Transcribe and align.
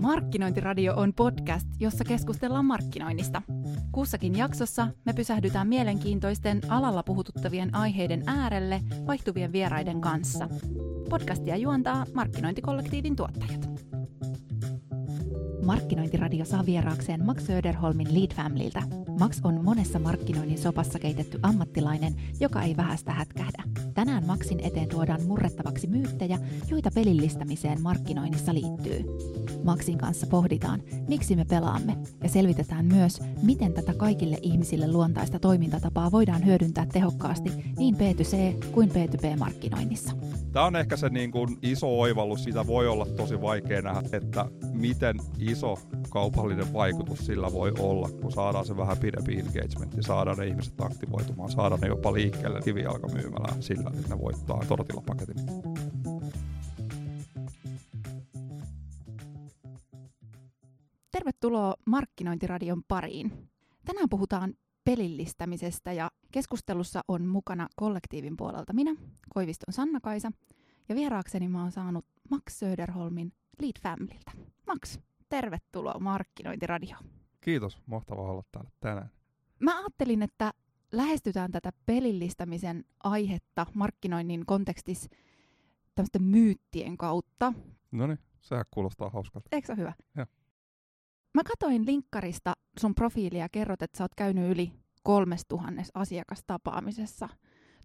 Markkinointiradio 0.00 0.94
on 0.96 1.14
podcast, 1.14 1.66
jossa 1.80 2.04
keskustellaan 2.04 2.64
markkinoinnista. 2.64 3.42
Kussakin 3.92 4.38
jaksossa 4.38 4.88
me 5.04 5.12
pysähdytään 5.12 5.68
mielenkiintoisten 5.68 6.60
alalla 6.68 7.02
puhututtavien 7.02 7.74
aiheiden 7.74 8.22
äärelle 8.26 8.80
vaihtuvien 9.06 9.52
vieraiden 9.52 10.00
kanssa. 10.00 10.48
Podcastia 11.10 11.56
juontaa 11.56 12.04
markkinointikollektiivin 12.14 13.16
tuottajat. 13.16 13.77
Markkinointiradio 15.68 16.44
saa 16.44 16.66
vieraakseen 16.66 17.26
Max 17.26 17.46
Söderholmin 17.46 18.14
Lead 18.14 18.34
Familyltä. 18.34 18.82
Max 19.20 19.40
on 19.44 19.64
monessa 19.64 19.98
markkinoinnin 19.98 20.58
sopassa 20.58 20.98
keitetty 20.98 21.38
ammattilainen, 21.42 22.14
joka 22.40 22.62
ei 22.62 22.76
vähästä 22.76 23.12
hätkähdä. 23.12 23.62
Tänään 23.94 24.26
Maxin 24.26 24.60
eteen 24.60 24.88
tuodaan 24.88 25.22
murrettavaksi 25.22 25.86
myyttejä, 25.86 26.38
joita 26.68 26.90
pelillistämiseen 26.94 27.82
markkinoinnissa 27.82 28.54
liittyy. 28.54 29.04
Maxin 29.64 29.98
kanssa 29.98 30.26
pohditaan, 30.26 30.82
miksi 31.08 31.36
me 31.36 31.44
pelaamme, 31.44 31.96
ja 32.22 32.28
selvitetään 32.28 32.84
myös, 32.84 33.20
miten 33.42 33.72
tätä 33.72 33.94
kaikille 33.94 34.38
ihmisille 34.42 34.92
luontaista 34.92 35.38
toimintatapaa 35.38 36.12
voidaan 36.12 36.46
hyödyntää 36.46 36.86
tehokkaasti 36.86 37.50
niin 37.78 37.94
B2C 37.94 38.66
kuin 38.72 38.90
B2B-markkinoinnissa. 38.90 40.16
Tämä 40.52 40.66
on 40.66 40.76
ehkä 40.76 40.96
se 40.96 41.08
niin 41.08 41.30
kuin 41.30 41.58
iso 41.62 41.98
oivallus, 42.00 42.44
siitä 42.44 42.66
voi 42.66 42.88
olla 42.88 43.06
tosi 43.06 43.40
vaikea 43.40 43.82
nähdä, 43.82 44.08
että 44.12 44.46
miten 44.72 45.16
iso 45.38 45.57
kaupallinen 46.10 46.72
vaikutus 46.72 47.26
sillä 47.26 47.52
voi 47.52 47.72
olla, 47.78 48.08
kun 48.08 48.32
saadaan 48.32 48.66
se 48.66 48.76
vähän 48.76 48.98
pidempi 48.98 49.38
engagement, 49.38 49.94
ja 49.96 50.02
saadaan 50.02 50.36
ne 50.38 50.46
ihmiset 50.46 50.80
aktivoitumaan, 50.80 51.50
saadaan 51.50 51.80
ne 51.80 51.88
jopa 51.88 52.12
liikkeelle 52.12 52.60
kivijalkamyymälään 52.60 53.62
sillä, 53.62 53.90
että 53.94 54.14
ne 54.14 54.20
voittaa 54.20 54.64
tortilapaketin. 54.68 55.36
Tervetuloa 61.10 61.74
Markkinointiradion 61.86 62.82
pariin. 62.88 63.48
Tänään 63.84 64.08
puhutaan 64.08 64.54
pelillistämisestä 64.84 65.92
ja 65.92 66.10
keskustelussa 66.32 67.00
on 67.08 67.26
mukana 67.26 67.68
kollektiivin 67.76 68.36
puolelta 68.36 68.72
minä, 68.72 68.94
Koiviston 69.34 69.74
Sanna-Kaisa, 69.74 70.32
ja 70.88 70.94
vieraakseni 70.94 71.48
mä 71.48 71.62
oon 71.62 71.72
saanut 71.72 72.04
Max 72.30 72.42
Söderholmin 72.52 73.32
Lead 73.62 73.80
Familyltä. 73.82 74.30
Max, 74.66 74.98
tervetuloa 75.28 75.98
Markkinointiradioon. 76.00 77.04
Kiitos, 77.40 77.78
mahtavaa 77.86 78.30
olla 78.30 78.42
täällä 78.52 78.70
tänään. 78.80 79.10
Mä 79.58 79.78
ajattelin, 79.78 80.22
että 80.22 80.52
lähestytään 80.92 81.50
tätä 81.50 81.72
pelillistämisen 81.86 82.84
aihetta 83.04 83.66
markkinoinnin 83.74 84.46
kontekstissa 84.46 85.10
tämmöisten 85.94 86.22
myyttien 86.22 86.96
kautta. 86.96 87.52
No 87.90 88.06
niin, 88.06 88.18
sehän 88.40 88.64
kuulostaa 88.70 89.10
hauskalta. 89.10 89.48
Eikö 89.52 89.66
se 89.66 89.72
ole 89.72 89.78
hyvä? 89.78 89.92
Joo. 90.16 90.26
Mä 91.34 91.42
katoin 91.44 91.86
linkkarista 91.86 92.54
sun 92.78 92.94
profiilia 92.94 93.40
ja 93.40 93.48
kerrot, 93.48 93.82
että 93.82 93.98
sä 93.98 94.04
oot 94.04 94.14
käynyt 94.16 94.50
yli 94.50 94.72
kolmestuhannes 95.02 95.90
asiakastapaamisessa 95.94 97.28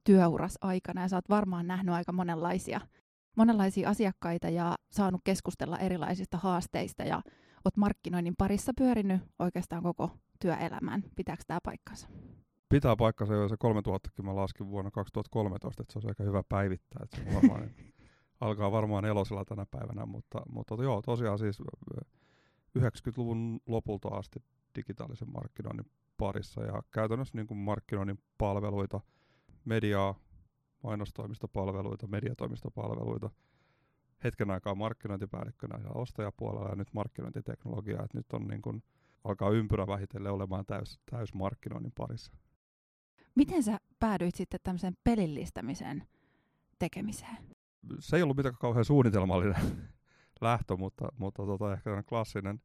työuras 0.04 0.58
aikana 0.62 1.02
ja 1.02 1.08
sä 1.08 1.16
oot 1.16 1.30
varmaan 1.30 1.68
nähnyt 1.68 1.96
aika 1.96 2.12
monenlaisia, 2.12 2.82
monenlaisia 3.38 3.90
asiakkaita 3.90 4.50
ja 4.50 4.76
saanut 4.92 5.22
keskustella 5.24 5.80
erilaisista 5.80 6.38
haasteista 6.38 7.04
ja 7.04 7.22
oot 7.66 7.78
markkinoinnin 7.78 8.34
parissa 8.38 8.72
pyörinyt 8.78 9.22
oikeastaan 9.40 9.84
koko 9.84 10.12
työelämän. 10.40 11.04
Pitääkö 11.16 11.44
tämä 11.48 11.60
paikkansa? 11.64 12.08
Pitää 12.70 12.96
paikkansa 12.96 13.34
jo 13.34 13.48
se 13.48 13.58
3000 13.60 14.24
mä 14.24 14.36
laskin 14.36 14.70
vuonna 14.70 14.92
2013, 14.92 15.82
että 15.82 15.94
se 15.94 16.00
on 16.00 16.08
aika 16.08 16.24
hyvä 16.24 16.44
päivittää. 16.50 17.02
Että 17.04 17.18
se 17.18 17.36
varmaan, 17.36 17.70
alkaa 18.42 18.72
varmaan 18.72 19.06
elosella 19.06 19.46
tänä 19.46 19.66
päivänä, 19.72 20.06
mutta, 20.06 20.42
mutta 20.50 20.84
joo, 20.84 21.02
tosiaan 21.02 21.40
siis 21.40 21.62
90-luvun 22.80 23.60
lopulta 23.68 24.08
asti 24.08 24.40
digitaalisen 24.76 25.32
markkinoinnin 25.32 25.86
parissa 26.18 26.64
ja 26.64 26.84
käytännössä 26.92 27.38
niin 27.38 27.48
kuin 27.48 27.58
markkinoinnin 27.58 28.20
palveluita, 28.38 29.02
mediaa, 29.66 30.16
mainostoimistopalveluita, 30.84 32.08
mediatoimistopalveluita, 32.08 33.30
hetken 34.24 34.52
aikaa 34.52 34.76
markkinointipäällikkönä 34.76 35.80
ja 35.84 35.90
ostajapuolella 35.90 36.70
ja 36.70 36.76
nyt 36.76 36.94
markkinointiteknologiaa, 36.94 38.04
että 38.04 38.18
nyt 38.18 38.34
on 38.34 38.48
niin 38.48 38.62
kuin, 38.62 38.84
alkaa 39.24 39.50
ympyrä 39.50 39.88
vähitellen 39.88 40.32
olemaan 40.32 40.66
täys, 40.66 41.00
täys 41.12 41.34
markkinoinnin 41.34 41.92
parissa. 41.98 42.32
Miten 43.36 43.64
sä 43.64 43.80
päädyit 44.00 44.36
sitten 44.36 44.60
tämmöiseen 44.64 44.98
pelillistämisen 45.04 46.08
tekemiseen? 46.80 47.38
Se 48.00 48.16
ei 48.16 48.24
ollut 48.24 48.38
mitenkään 48.38 48.60
kauhean 48.60 48.86
suunnitelmallinen 48.86 49.56
lähtö, 50.42 50.78
mutta, 50.78 51.08
mutta 51.18 51.46
tota, 51.46 51.74
ehkä 51.74 52.04
klassinen 52.04 52.62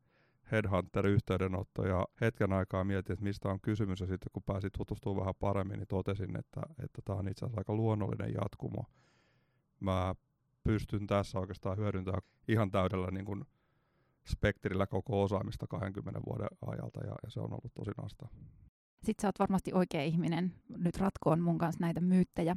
headhunter-yhteydenotto 0.53 1.87
ja 1.87 2.07
hetken 2.21 2.53
aikaa 2.53 2.85
mietin, 2.85 3.13
että 3.13 3.23
mistä 3.23 3.49
on 3.49 3.61
kysymys 3.61 4.01
ja 4.01 4.07
sitten 4.07 4.31
kun 4.33 4.43
pääsin 4.43 4.71
tutustumaan 4.79 5.21
vähän 5.21 5.35
paremmin, 5.41 5.79
niin 5.79 5.89
totesin, 5.89 6.39
että 6.39 6.61
tämä 6.61 6.75
että 6.85 7.13
on 7.13 7.29
itse 7.29 7.45
asiassa 7.45 7.61
aika 7.61 7.75
luonnollinen 7.75 8.35
jatkumo. 8.35 8.85
Mä 9.81 10.15
pystyn 10.65 11.07
tässä 11.07 11.39
oikeastaan 11.39 11.79
hyödyntämään 11.79 12.23
ihan 12.49 12.71
täydellä 12.71 13.11
niin 13.11 13.25
kuin 13.25 13.45
spektrillä 14.29 14.87
koko 14.87 15.23
osaamista 15.23 15.67
20 15.67 16.21
vuoden 16.27 16.49
ajalta 16.67 17.01
ja, 17.01 17.15
ja 17.23 17.31
se 17.31 17.41
on 17.41 17.53
ollut 17.53 17.75
tosi 17.75 17.91
nastaa. 18.03 18.29
Sitten 19.05 19.23
sä 19.23 19.29
oot 19.29 19.39
varmasti 19.39 19.73
oikea 19.73 20.03
ihminen 20.03 20.55
nyt 20.69 20.97
ratkoon 20.97 21.41
mun 21.41 21.59
kanssa 21.59 21.81
näitä 21.81 22.01
myyttejä. 22.01 22.57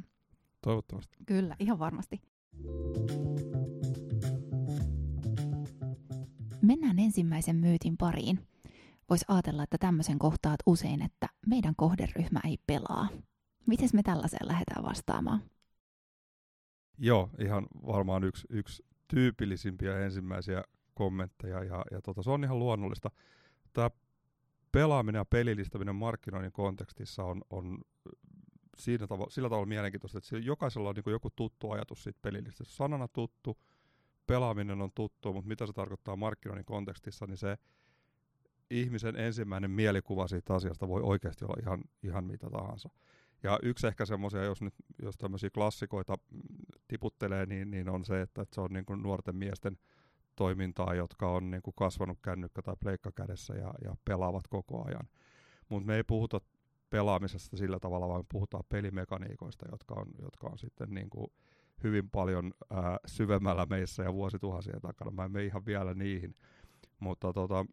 Toivottavasti. 0.62 1.18
Kyllä, 1.26 1.56
ihan 1.58 1.78
varmasti. 1.78 2.20
Mennään 6.62 6.98
ensimmäisen 6.98 7.56
myytin 7.56 7.96
pariin. 7.96 8.38
Voisi 9.10 9.24
ajatella, 9.28 9.62
että 9.62 9.78
tämmöisen 9.78 10.18
kohtaat 10.18 10.60
usein, 10.66 11.02
että 11.02 11.28
meidän 11.46 11.74
kohderyhmä 11.76 12.40
ei 12.44 12.58
pelaa. 12.66 13.08
Miten 13.66 13.88
me 13.92 14.02
tällaiseen 14.02 14.48
lähdetään 14.48 14.84
vastaamaan? 14.84 15.42
Joo, 16.98 17.30
ihan 17.38 17.66
varmaan 17.86 18.24
yksi, 18.24 18.46
yksi 18.50 18.84
tyypillisimpiä 19.08 19.98
ensimmäisiä 19.98 20.64
kommentteja 20.94 21.64
ja, 21.64 21.84
ja 21.90 22.02
tota, 22.02 22.22
se 22.22 22.30
on 22.30 22.44
ihan 22.44 22.58
luonnollista. 22.58 23.10
Tämä 23.72 23.90
pelaaminen 24.72 25.18
ja 25.20 25.24
pelillistäminen 25.24 25.94
markkinoinnin 25.94 26.52
kontekstissa 26.52 27.24
on, 27.24 27.42
on 27.50 27.78
siinä 28.76 29.06
tavo- 29.06 29.30
sillä 29.30 29.48
tavalla 29.48 29.66
mielenkiintoista, 29.66 30.18
että 30.18 30.38
jokaisella 30.38 30.88
on 30.88 30.94
niin 30.94 31.12
joku 31.12 31.30
tuttu 31.30 31.70
ajatus 31.70 32.02
siitä 32.02 32.18
pelillistä. 32.22 32.64
Sanana 32.64 33.08
tuttu, 33.08 33.58
pelaaminen 34.26 34.82
on 34.82 34.90
tuttu, 34.94 35.32
mutta 35.32 35.48
mitä 35.48 35.66
se 35.66 35.72
tarkoittaa 35.72 36.16
markkinoinnin 36.16 36.64
kontekstissa, 36.64 37.26
niin 37.26 37.36
se 37.36 37.58
ihmisen 38.70 39.16
ensimmäinen 39.16 39.70
mielikuva 39.70 40.28
siitä 40.28 40.54
asiasta 40.54 40.88
voi 40.88 41.02
oikeasti 41.02 41.44
olla 41.44 41.56
ihan, 41.60 41.84
ihan 42.02 42.24
mitä 42.24 42.50
tahansa. 42.50 42.88
Ja 43.42 43.58
yksi 43.62 43.86
ehkä 43.86 44.06
semmoisia, 44.06 44.44
jos 44.44 44.62
nyt 44.62 44.74
jos 45.02 45.16
tämmöisiä 45.16 45.50
klassikoita 45.50 46.18
tiputtelee, 46.88 47.46
niin, 47.46 47.70
niin 47.70 47.88
on 47.88 48.04
se, 48.04 48.20
että, 48.20 48.42
että 48.42 48.54
se 48.54 48.60
on 48.60 48.72
niin 48.72 48.84
kuin 48.84 49.02
nuorten 49.02 49.36
miesten 49.36 49.78
toimintaa, 50.36 50.94
jotka 50.94 51.30
on 51.30 51.50
niin 51.50 51.62
kuin 51.62 51.74
kasvanut 51.78 52.18
kännykkä 52.22 52.62
tai 52.62 52.74
pleikka 52.80 53.12
kädessä 53.12 53.54
ja, 53.54 53.74
ja 53.84 53.96
pelaavat 54.04 54.48
koko 54.48 54.84
ajan. 54.86 55.08
Mutta 55.68 55.86
me 55.86 55.96
ei 55.96 56.04
puhuta 56.04 56.40
pelaamisesta 56.90 57.56
sillä 57.56 57.80
tavalla, 57.80 58.08
vaan 58.08 58.20
me 58.20 58.26
puhutaan 58.32 58.64
pelimekaniikoista, 58.68 59.66
jotka 59.70 59.94
on, 59.94 60.06
jotka 60.22 60.46
on 60.46 60.58
sitten 60.58 60.94
niin 60.94 61.10
kuin 61.10 61.26
hyvin 61.82 62.10
paljon 62.10 62.52
ää, 62.70 62.98
syvemmällä 63.06 63.66
meissä 63.66 64.02
ja 64.02 64.12
vuosituhansia 64.12 64.80
takana. 64.80 65.10
Mä 65.10 65.24
en 65.24 65.32
mene 65.32 65.44
ihan 65.44 65.66
vielä 65.66 65.94
niihin, 65.94 66.36
mutta 67.00 67.32
tota, 67.32 67.66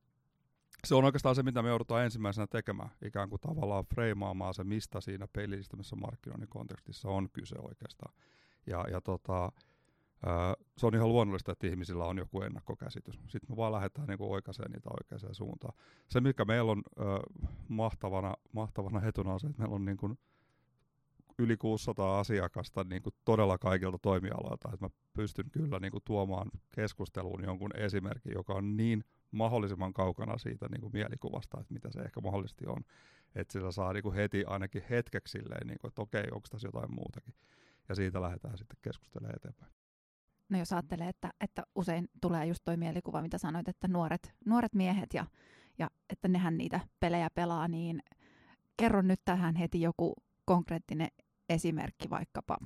se 0.84 0.96
on 0.96 1.06
oikeastaan 1.06 1.36
se, 1.36 1.44
mitä 1.44 1.62
me 1.62 1.70
joudutaan 1.70 2.06
ensimmäisenä 2.06 2.47
tekemään, 2.47 2.90
ikään 3.02 3.30
kuin 3.30 3.42
tavallaan 3.42 3.86
freimaamaan 3.86 4.53
se, 4.53 4.64
mistä 4.64 5.02
siinä 5.02 5.28
pelillistämisessä 5.34 5.96
markkinoinnin 5.96 6.50
kontekstissa 6.50 7.09
on 7.09 7.30
kyse 7.34 7.56
oikeastaan. 7.59 8.14
Ja, 8.68 8.86
ja 8.92 9.02
tota, 9.02 9.52
ää, 10.26 10.53
se 10.78 10.86
on 10.86 10.96
ihan 10.96 11.09
luonnollista, 11.09 11.52
että 11.52 11.68
ihmisillä 11.68 12.06
on 12.06 12.17
joku 12.17 12.41
ennakkokäsitys. 12.41 13.16
Sitten 13.16 13.52
me 13.52 13.58
vaan 13.58 13.72
lähdetään 13.72 14.08
niinku 14.08 14.34
oikaiseen 14.34 14.72
niitä 14.72 14.90
oikeaan 15.00 15.35
suuntaan. 15.35 15.73
Se, 16.08 16.22
mikä 16.22 16.46
meillä 16.46 16.72
on 16.72 16.84
ää, 16.97 17.06
mahtavana, 17.67 18.34
mahtavana 18.52 19.00
hetuna 19.00 19.34
on 19.34 19.40
se, 19.40 19.47
että 19.47 19.59
meillä 19.59 19.76
on 19.76 19.85
niin 19.85 19.97
kuin 19.97 20.20
yli 21.40 21.58
600 21.58 22.20
asiakasta 22.20 22.84
niin 22.84 23.03
kuin 23.03 23.14
todella 23.26 23.58
kaikilta 23.58 23.97
toimialoilta, 24.02 24.70
että 24.74 24.86
mä 24.86 24.90
pystyn 25.14 25.52
kyllä 25.52 25.80
niin 25.80 25.91
kuin 25.91 26.03
tuomaan 26.06 26.52
keskusteluun 26.76 27.44
jonkun 27.44 27.72
esimerkin, 27.78 28.34
joka 28.36 28.53
on 28.53 28.78
niin 28.78 29.03
mahdollisimman 29.32 29.94
kaukana 29.94 30.38
siitä 30.38 30.68
niin 30.70 30.82
kuin 30.82 30.94
mielikuvasta, 30.94 31.59
että 31.59 31.74
mitä 31.74 31.91
se 31.91 32.00
ehkä 32.00 32.22
mahdollisesti 32.22 32.68
on. 32.68 32.84
Että 33.36 33.52
sillä 33.52 33.72
saa 33.72 33.94
niin 33.94 34.03
kuin 34.03 34.16
heti 34.16 34.44
ainakin 34.46 34.84
hetkeksi 34.90 35.32
silleen, 35.32 35.68
niin 35.68 35.78
kuin, 35.82 35.90
että 35.90 36.02
okei, 36.02 36.24
onko 36.32 36.47
tässä 36.52 36.68
jotain 36.68 36.96
muutakin. 36.96 37.34
Ja 37.90 37.96
siitä 37.96 38.22
lähdetään 38.22 38.58
sitten 38.58 38.78
keskustelemaan 38.82 39.35
eteenpäin. 39.35 39.72
No 40.50 40.59
jos 40.59 40.74
ajattelee, 40.74 41.09
että, 41.09 41.34
että 41.42 41.64
usein 41.76 42.09
tulee 42.22 42.46
just 42.46 42.62
toi 42.66 42.78
mielikuva, 42.78 43.22
mitä 43.22 43.38
sanoit, 43.38 43.68
että 43.68 43.88
nuoret, 43.88 44.34
nuoret 44.46 44.76
miehet 44.76 45.14
ja, 45.14 45.26
ja 45.80 45.90
että 46.09 46.28
nehän 46.28 46.58
niitä 46.58 46.80
pelejä 47.00 47.30
pelaa, 47.35 47.68
niin 47.68 48.00
kerron 48.78 49.08
nyt 49.08 49.22
tähän 49.26 49.56
heti 49.56 49.82
joku 49.82 50.14
konkreettinen 50.46 51.08
esimerkki 51.49 52.09
vaikkapa, 52.09 52.57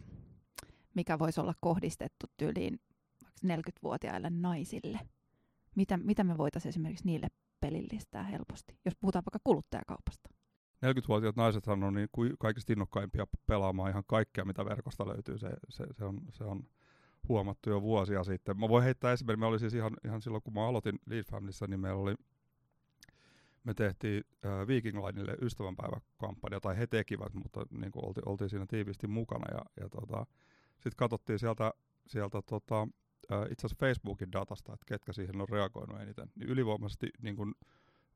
mikä 0.93 1.19
voisi 1.19 1.41
olla 1.41 1.53
kohdistettu 1.59 2.25
tyyliin 2.37 2.79
40-vuotiaille 3.45 4.29
naisille. 4.29 4.99
Mitä, 5.75 5.97
mitä 5.97 6.23
me 6.23 6.37
voitaisiin 6.37 6.69
esimerkiksi 6.69 7.05
niille 7.05 7.27
pelillistää 7.59 8.23
helposti, 8.23 8.77
jos 8.85 8.95
puhutaan 8.95 9.23
vaikka 9.25 9.39
kuluttajakaupasta? 9.43 10.29
40-vuotiaat 10.85 11.35
naisethan 11.35 11.83
on 11.83 11.93
niin 11.93 12.09
kuin 12.11 12.33
kaikista 12.39 12.73
innokkaimpia 12.73 13.27
pelaamaan 13.45 13.89
ihan 13.89 14.03
kaikkea, 14.07 14.45
mitä 14.45 14.65
verkosta 14.65 15.07
löytyy. 15.07 15.37
Se, 15.37 15.49
se, 15.69 15.85
se, 15.91 16.05
on, 16.05 16.21
se 16.31 16.43
on 16.43 16.63
huomattu 17.29 17.69
jo 17.69 17.81
vuosia 17.81 18.23
sitten. 18.23 18.59
Mä 18.59 18.69
voin 18.69 18.83
heittää 18.83 19.11
esimerkiksi, 19.11 19.39
me 19.39 19.45
oli 19.45 19.59
siis 19.59 19.73
ihan, 19.73 19.97
ihan 20.05 20.21
silloin, 20.21 20.43
kun 20.43 20.53
mä 20.53 20.67
aloitin 20.67 20.99
Lead 21.05 21.23
Familyssä, 21.23 21.67
niin 21.67 21.79
meillä 21.79 22.01
oli, 22.01 22.15
me 23.63 23.73
tehtiin 23.73 24.23
äh, 24.45 24.67
Viking 24.67 25.05
Linelle 25.05 25.37
ystävänpäiväkampanja, 25.41 26.59
tai 26.59 26.77
he 26.77 26.87
tekivät, 26.87 27.33
mutta 27.33 27.65
niin 27.71 27.91
kuin 27.91 28.05
oltiin, 28.05 28.29
oltiin 28.29 28.49
siinä 28.49 28.65
tiiviisti 28.65 29.07
mukana. 29.07 29.45
Ja, 29.57 29.65
ja 29.81 29.89
tota, 29.89 30.25
sitten 30.73 30.97
katsottiin 30.97 31.39
sieltä, 31.39 31.73
sieltä 32.07 32.41
tota, 32.41 32.87
äh, 33.31 33.43
itse 33.51 33.67
asiassa 33.67 33.85
Facebookin 33.85 34.31
datasta, 34.31 34.73
että 34.73 34.85
ketkä 34.85 35.13
siihen 35.13 35.41
on 35.41 35.49
reagoinut 35.49 36.01
eniten. 36.01 36.31
Niin 36.35 36.49
ylivoimaisesti 36.49 37.09
niin 37.21 37.35
kuin, 37.35 37.55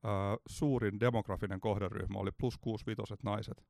äh, 0.05 0.37
suurin 0.47 0.99
demografinen 0.99 1.59
kohderyhmä 1.59 2.19
oli 2.19 2.31
plus 2.31 2.57
65 2.57 3.13
naiset. 3.23 3.63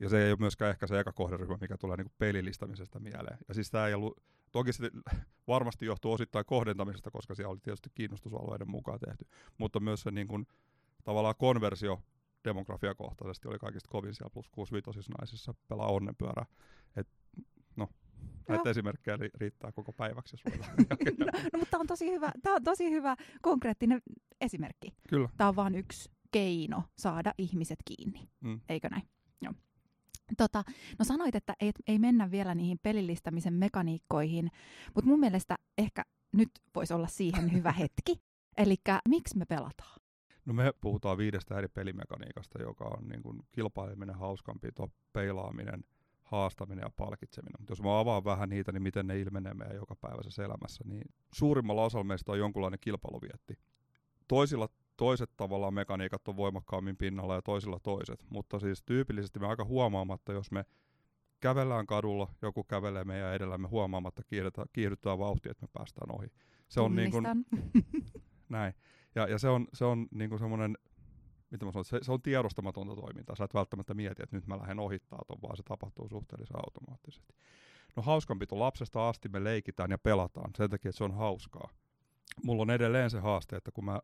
Ja 0.00 0.08
se 0.08 0.24
ei 0.24 0.30
ole 0.30 0.38
myöskään 0.40 0.70
ehkä 0.70 0.86
se 0.86 1.00
eka 1.00 1.12
kohderyhmä, 1.12 1.56
mikä 1.60 1.76
tulee 1.78 1.96
niin 1.96 2.12
pelillistämisestä 2.18 2.98
mieleen. 3.00 3.38
Ja 3.48 3.54
siis 3.54 3.70
tämä 3.70 3.86
ei 3.86 3.94
ollut, 3.94 4.22
toki 4.54 4.72
se 4.72 4.90
varmasti 5.54 5.86
johtuu 5.86 6.12
osittain 6.12 6.44
kohdentamisesta, 6.46 7.10
koska 7.10 7.34
siellä 7.34 7.52
oli 7.52 7.60
tietysti 7.62 7.90
kiinnostusalueiden 7.94 8.70
mukaan 8.70 9.00
tehty, 9.00 9.26
mutta 9.58 9.80
myös 9.80 10.00
se 10.00 10.10
niin 10.10 10.28
kuin, 10.28 10.46
tavallaan 11.04 11.34
konversio 11.38 12.02
demografiakohtaisesti 12.44 13.48
oli 13.48 13.58
kaikista 13.58 13.88
kovin 13.90 14.14
siellä 14.14 14.30
plus 14.30 14.48
65 14.48 15.12
naisissa 15.18 15.54
pelaa 15.68 15.86
onnenpyörää. 15.86 16.46
Et, 16.96 17.08
no, 17.76 17.88
näitä 18.48 18.70
esimerkkejä 18.70 19.16
ri- 19.16 19.30
riittää 19.34 19.72
koko 19.72 19.92
päiväksi, 19.92 20.36
jos 20.36 20.44
no, 21.18 21.26
no, 21.52 21.58
mutta 21.58 21.70
tämä 21.70 21.80
on 21.80 21.86
tosi 21.86 22.10
hyvä, 22.10 22.32
tämä 22.42 22.56
on 22.56 22.64
tosi 22.64 22.90
hyvä 22.90 23.16
konkreettinen 23.42 24.02
esimerkki. 24.40 24.94
Kyllä. 25.08 25.28
Tämä 25.36 25.48
on 25.48 25.56
vain 25.56 25.74
yksi 25.74 26.10
keino 26.30 26.82
saada 26.98 27.34
ihmiset 27.38 27.78
kiinni, 27.84 28.28
mm. 28.40 28.60
eikö 28.68 28.88
näin? 28.88 29.08
Joo. 29.42 29.54
Tota, 30.36 30.64
no 30.98 31.04
sanoit, 31.04 31.34
että 31.34 31.54
ei, 31.60 31.72
ei 31.86 31.98
mennä 31.98 32.30
vielä 32.30 32.54
niihin 32.54 32.78
pelillistämisen 32.82 33.54
mekaniikkoihin, 33.54 34.50
mutta 34.94 35.10
mun 35.10 35.20
mielestä 35.20 35.56
ehkä 35.78 36.02
nyt 36.32 36.50
voisi 36.74 36.94
olla 36.94 37.06
siihen 37.06 37.52
hyvä 37.52 37.72
hetki. 37.80 38.22
Eli 38.56 38.76
miksi 39.08 39.38
me 39.38 39.44
pelataan? 39.44 40.00
No 40.44 40.54
me 40.54 40.72
puhutaan 40.80 41.18
viidestä 41.18 41.58
eri 41.58 41.68
pelimekaniikasta, 41.68 42.62
joka 42.62 42.84
on 42.84 43.08
niin 43.08 43.22
kuin 43.22 43.38
kilpaileminen, 43.52 44.14
hauskanpito, 44.14 44.90
peilaaminen, 45.12 45.84
haastaminen 46.22 46.82
ja 46.82 46.90
palkitseminen. 46.96 47.56
Mutta 47.58 47.72
jos 47.72 47.82
mä 47.82 47.98
avaan 47.98 48.24
vähän 48.24 48.48
niitä, 48.48 48.72
niin 48.72 48.82
miten 48.82 49.06
ne 49.06 49.20
ilmenee 49.20 49.54
meidän 49.54 49.76
jokapäiväisessä 49.76 50.44
elämässä, 50.44 50.84
niin 50.86 51.04
suurimmalla 51.34 51.84
osalla 51.84 52.04
meistä 52.04 52.32
on 52.32 52.38
jonkunlainen 52.38 52.80
kilpailuvietti. 52.80 53.58
Toisilla 54.28 54.68
toiset 54.96 55.30
tavallaan 55.36 55.74
mekaniikat 55.74 56.28
on 56.28 56.36
voimakkaammin 56.36 56.96
pinnalla 56.96 57.34
ja 57.34 57.42
toisilla 57.42 57.80
toiset, 57.80 58.26
mutta 58.30 58.58
siis 58.58 58.82
tyypillisesti 58.82 59.38
me 59.38 59.46
aika 59.46 59.64
huomaamatta, 59.64 60.32
jos 60.32 60.50
me 60.50 60.64
kävellään 61.40 61.86
kadulla, 61.86 62.28
joku 62.42 62.64
kävelee 62.64 63.04
meidän 63.04 63.34
edellä, 63.34 63.58
me 63.58 63.68
huomaamatta 63.68 64.22
kiihdytään, 64.22 64.66
kiihdytään 64.72 65.18
vauhtia, 65.18 65.50
että 65.50 65.62
me 65.62 65.68
päästään 65.72 66.16
ohi. 66.16 66.26
Se 66.68 66.80
on 66.80 66.94
niin 66.94 67.10
kuin, 67.10 67.24
näin. 68.48 68.74
Ja, 69.14 69.28
ja 69.28 69.38
se 69.38 69.48
on, 69.48 69.66
se 69.72 69.84
on 69.84 70.06
niin 70.10 70.30
kuin 70.30 70.38
semmoinen, 70.38 70.78
mitä 71.50 71.64
mä 71.64 71.72
sanon, 71.72 71.84
se, 71.84 71.98
se 72.02 72.12
on 72.12 72.22
tiedostamatonta 72.22 72.94
toimintaa. 72.94 73.36
Sä 73.36 73.44
et 73.44 73.54
välttämättä 73.54 73.94
mieti, 73.94 74.22
että 74.22 74.36
nyt 74.36 74.46
mä 74.46 74.58
lähden 74.58 74.80
ohittaa 74.80 75.22
ton, 75.26 75.38
vaan 75.42 75.56
se 75.56 75.62
tapahtuu 75.62 76.08
suhteellisen 76.08 76.56
automaattisesti. 76.56 77.34
No 77.96 78.02
hauskanpito 78.02 78.58
lapsesta 78.58 79.08
asti 79.08 79.28
me 79.28 79.44
leikitään 79.44 79.90
ja 79.90 79.98
pelataan 79.98 80.50
sen 80.56 80.70
takia, 80.70 80.88
että 80.88 80.98
se 80.98 81.04
on 81.04 81.14
hauskaa. 81.14 81.68
Mulla 82.44 82.62
on 82.62 82.70
edelleen 82.70 83.10
se 83.10 83.20
haaste, 83.20 83.56
että 83.56 83.70
kun 83.70 83.84
mä 83.84 84.00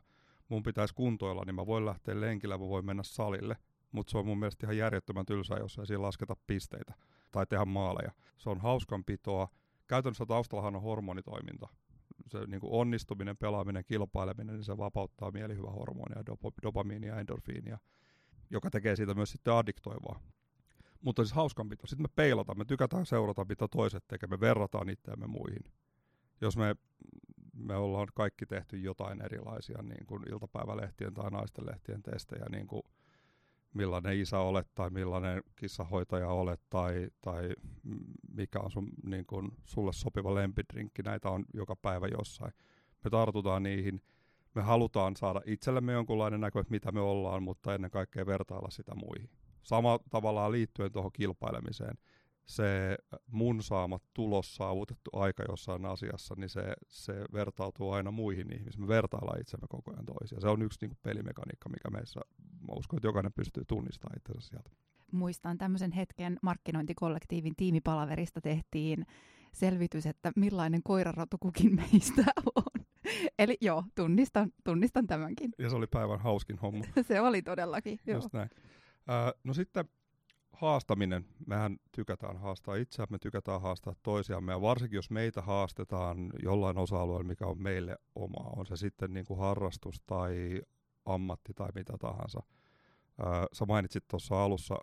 mun 0.50 0.62
pitäisi 0.62 0.94
kuntoilla, 0.94 1.42
niin 1.46 1.54
mä 1.54 1.66
voin 1.66 1.86
lähteä 1.86 2.20
lenkillä, 2.20 2.58
mä 2.58 2.68
voin 2.68 2.86
mennä 2.86 3.02
salille. 3.02 3.56
Mutta 3.92 4.10
se 4.10 4.18
on 4.18 4.26
mun 4.26 4.38
mielestä 4.38 4.66
ihan 4.66 4.76
järjettömän 4.76 5.26
tylsää, 5.26 5.58
jos 5.58 5.78
ei 5.78 5.86
siinä 5.86 6.02
lasketa 6.02 6.36
pisteitä 6.46 6.94
tai 7.30 7.46
tehdä 7.46 7.64
maaleja. 7.64 8.12
Se 8.38 8.50
on 8.50 8.60
hauskanpitoa. 8.60 9.48
Käytännössä 9.86 10.26
taustallahan 10.26 10.76
on 10.76 10.82
hormonitoiminta. 10.82 11.68
Se 12.28 12.46
niin 12.46 12.60
kuin 12.60 12.72
onnistuminen, 12.72 13.36
pelaaminen, 13.36 13.84
kilpaileminen, 13.84 14.54
niin 14.54 14.64
se 14.64 14.78
vapauttaa 14.78 15.30
mielihyvähormonia, 15.30 16.22
dop- 16.30 16.62
dopamiinia 16.62 17.20
endorfiinia, 17.20 17.78
joka 18.50 18.70
tekee 18.70 18.96
siitä 18.96 19.14
myös 19.14 19.30
sitten 19.30 19.54
addiktoivaa. 19.54 20.20
Mutta 21.00 21.24
siis 21.24 21.32
hauskanpito. 21.32 21.86
Sitten 21.86 22.04
me 22.04 22.12
peilataan, 22.16 22.58
me 22.58 22.64
tykätään 22.64 23.06
seurata, 23.06 23.44
mitä 23.44 23.68
toiset 23.68 24.04
tekevät, 24.08 24.30
me 24.30 24.40
verrataan 24.40 24.88
itseämme 24.88 25.26
muihin. 25.26 25.72
Jos 26.40 26.56
me 26.56 26.76
me 27.60 27.76
ollaan 27.76 28.08
kaikki 28.14 28.46
tehty 28.46 28.76
jotain 28.76 29.22
erilaisia 29.22 29.82
niin 29.82 30.06
kuin 30.06 30.22
iltapäivälehtien 30.30 31.14
tai 31.14 31.30
naistenlehtien 31.30 32.02
testejä, 32.02 32.44
niin 32.50 32.66
kuin 32.66 32.82
millainen 33.74 34.20
isä 34.20 34.38
olet 34.38 34.74
tai 34.74 34.90
millainen 34.90 35.42
kissahoitaja 35.56 36.28
olet 36.28 36.60
tai, 36.70 37.08
tai 37.20 37.50
mikä 38.34 38.58
on 38.60 38.70
sun, 38.70 38.88
niin 39.04 39.26
kuin, 39.26 39.50
sulle 39.64 39.92
sopiva 39.92 40.34
lempidrinkki. 40.34 41.02
Näitä 41.02 41.30
on 41.30 41.44
joka 41.54 41.76
päivä 41.76 42.06
jossain. 42.06 42.52
Me 43.04 43.10
tartutaan 43.10 43.62
niihin. 43.62 44.02
Me 44.54 44.62
halutaan 44.62 45.16
saada 45.16 45.40
itsellemme 45.46 45.92
jonkunlainen 45.92 46.40
näkö, 46.40 46.64
mitä 46.68 46.92
me 46.92 47.00
ollaan, 47.00 47.42
mutta 47.42 47.74
ennen 47.74 47.90
kaikkea 47.90 48.26
vertailla 48.26 48.70
sitä 48.70 48.94
muihin. 48.94 49.30
Sama 49.62 49.98
tavallaan 50.10 50.52
liittyen 50.52 50.92
tuohon 50.92 51.12
kilpailemiseen– 51.12 51.94
se 52.46 52.98
mun 53.26 53.62
saama 53.62 53.98
tulos 54.14 54.54
saavutettu 54.54 55.10
aika 55.12 55.44
jossain 55.48 55.86
asiassa, 55.86 56.34
niin 56.38 56.48
se, 56.48 56.62
se 56.88 57.12
vertautuu 57.32 57.92
aina 57.92 58.10
muihin 58.10 58.52
ihmisiin. 58.52 58.82
Me 58.82 58.88
vertaillaan 58.88 59.40
itsemme 59.40 59.66
koko 59.68 59.90
ajan 59.90 60.06
toisiaan. 60.06 60.42
Se 60.42 60.48
on 60.48 60.62
yksi 60.62 60.78
niin 60.80 60.90
kuin 60.90 60.98
pelimekaniikka, 61.02 61.68
mikä 61.68 61.90
meissä, 61.90 62.20
mä 62.60 62.74
uskon, 62.76 62.96
että 62.96 63.08
jokainen 63.08 63.32
pystyy 63.32 63.64
tunnistamaan 63.64 64.18
itsensä 64.18 64.48
sieltä. 64.48 64.70
Muistan 65.12 65.58
tämmöisen 65.58 65.92
hetken 65.92 66.38
markkinointikollektiivin 66.42 67.56
tiimipalaverista 67.56 68.40
tehtiin 68.40 69.06
selvitys, 69.52 70.06
että 70.06 70.32
millainen 70.36 70.82
koirarotu 70.82 71.38
kukin 71.38 71.76
meistä 71.76 72.24
on. 72.56 72.84
Eli 73.38 73.56
joo, 73.60 73.84
tunnistan, 73.94 74.52
tunnistan 74.64 75.06
tämänkin. 75.06 75.50
Ja 75.58 75.70
se 75.70 75.76
oli 75.76 75.86
päivän 75.86 76.20
hauskin 76.20 76.58
homma. 76.58 76.84
se 77.08 77.20
oli 77.20 77.42
todellakin, 77.42 77.98
joo. 78.06 78.16
Just 78.16 78.32
näin. 78.32 78.50
Äh, 79.10 79.32
no 79.44 79.54
sitten 79.54 79.84
haastaminen, 80.60 81.26
mehän 81.46 81.76
tykätään 81.92 82.36
haastaa 82.36 82.74
itseämme, 82.74 83.18
tykätään 83.18 83.60
haastaa 83.60 83.94
toisiamme, 84.02 84.52
ja 84.52 84.60
varsinkin 84.60 84.96
jos 84.96 85.10
meitä 85.10 85.42
haastetaan 85.42 86.30
jollain 86.42 86.78
osa-alueella, 86.78 87.24
mikä 87.24 87.46
on 87.46 87.62
meille 87.62 87.96
oma, 88.14 88.50
on 88.56 88.66
se 88.66 88.76
sitten 88.76 89.12
niin 89.12 89.24
kuin 89.24 89.40
harrastus 89.40 90.00
tai 90.06 90.62
ammatti 91.06 91.54
tai 91.54 91.68
mitä 91.74 91.92
tahansa. 91.98 92.42
Sä 93.52 93.66
mainitsit 93.66 94.04
tuossa 94.08 94.44
alussa, 94.44 94.74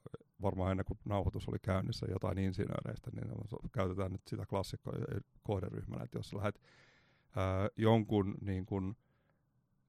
varmaan 0.41 0.71
ennen 0.71 0.85
kuin 0.85 0.99
nauhoitus 1.05 1.47
oli 1.47 1.57
käynnissä, 1.61 2.05
jotain 2.09 2.37
insinööreistä, 2.37 3.11
niin 3.13 3.31
käytetään 3.71 4.11
nyt 4.11 4.21
sitä 4.27 4.45
klassikkoa 4.45 4.93
kohderyhmänä, 5.43 6.03
että 6.03 6.17
jos 6.17 6.33
lähdet 6.33 6.61
jonkun 7.77 8.35
niin 8.41 8.65
kuin, 8.65 8.95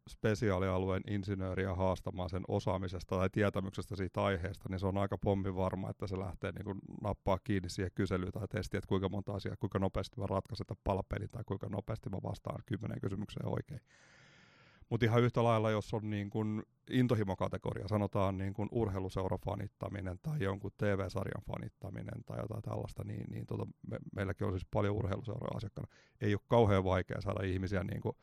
spesiaalialueen 0.08 1.02
insinööriä 1.06 1.74
haastamaan 1.74 2.30
sen 2.30 2.42
osaamisesta 2.48 3.16
tai 3.16 3.30
tietämyksestä 3.30 3.96
siitä 3.96 4.22
aiheesta, 4.22 4.68
niin 4.68 4.80
se 4.80 4.86
on 4.86 4.98
aika 4.98 5.18
pommi 5.18 5.54
varma, 5.54 5.90
että 5.90 6.06
se 6.06 6.18
lähtee 6.18 6.52
niin 6.52 6.64
kuin 6.64 6.78
nappaa 7.02 7.38
kiinni 7.44 7.68
siihen 7.68 7.92
kyselyyn 7.94 8.32
tai 8.32 8.48
testiin, 8.48 8.78
että 8.78 8.88
kuinka 8.88 9.08
monta 9.08 9.34
asiaa, 9.34 9.56
kuinka 9.56 9.78
nopeasti 9.78 10.20
mä 10.20 10.26
ratkaisen 10.26 10.66
palapelin 10.84 11.30
tai 11.30 11.42
kuinka 11.46 11.68
nopeasti 11.68 12.10
mä 12.10 12.18
vastaan 12.22 12.62
kymmenen 12.66 13.00
kysymykseen 13.00 13.48
oikein. 13.48 13.80
Mutta 14.90 15.06
ihan 15.06 15.22
yhtä 15.22 15.44
lailla, 15.44 15.70
jos 15.70 15.94
on 15.94 16.10
niin 16.10 16.30
kuin 16.30 16.62
intohimokategoria, 16.90 17.88
sanotaan 17.88 18.38
niin 18.38 18.54
kuin 18.54 18.68
urheiluseura 18.72 19.38
fanittaminen 19.44 20.18
tai 20.22 20.42
jonkun 20.42 20.70
TV-sarjan 20.78 21.42
fanittaminen 21.46 22.24
tai 22.26 22.38
jotain 22.38 22.62
tällaista, 22.62 23.04
niin, 23.04 23.24
niin 23.30 23.46
tota, 23.46 23.66
me, 23.90 23.98
meilläkin 24.14 24.46
on 24.46 24.52
siis 24.52 24.66
paljon 24.72 24.96
urheiluseuroja 24.96 25.56
asiakkaana. 25.56 25.92
Ei 26.20 26.34
ole 26.34 26.40
kauhean 26.48 26.84
vaikea 26.84 27.20
saada 27.20 27.46
ihmisiä 27.46 27.84
niin 27.84 28.00
kuin 28.00 28.16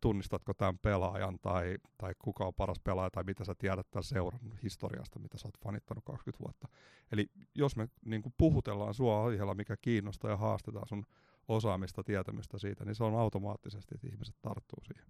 tunnistatko 0.00 0.54
tämän 0.54 0.78
pelaajan 0.78 1.38
tai, 1.42 1.78
tai 1.98 2.12
kuka 2.18 2.46
on 2.46 2.54
paras 2.54 2.80
pelaaja 2.84 3.10
tai 3.10 3.24
mitä 3.24 3.44
sä 3.44 3.54
tiedät 3.54 3.90
tämän 3.90 4.04
seuran 4.04 4.40
historiasta, 4.62 5.18
mitä 5.18 5.38
sä 5.38 5.48
oot 5.48 5.58
fanittanut 5.64 6.04
20 6.04 6.44
vuotta. 6.44 6.68
Eli 7.12 7.26
jos 7.54 7.76
me 7.76 7.88
niin 8.04 8.22
kuin 8.22 8.34
puhutellaan 8.38 8.94
sua 8.94 9.24
aiheella, 9.24 9.54
mikä 9.54 9.76
kiinnostaa 9.76 10.30
ja 10.30 10.36
haastetaan 10.36 10.88
sun 10.88 11.06
osaamista, 11.48 12.04
tietämystä 12.04 12.58
siitä, 12.58 12.84
niin 12.84 12.94
se 12.94 13.04
on 13.04 13.14
automaattisesti, 13.14 13.94
että 13.94 14.06
ihmiset 14.06 14.36
tarttuu 14.42 14.78
siihen. 14.86 15.06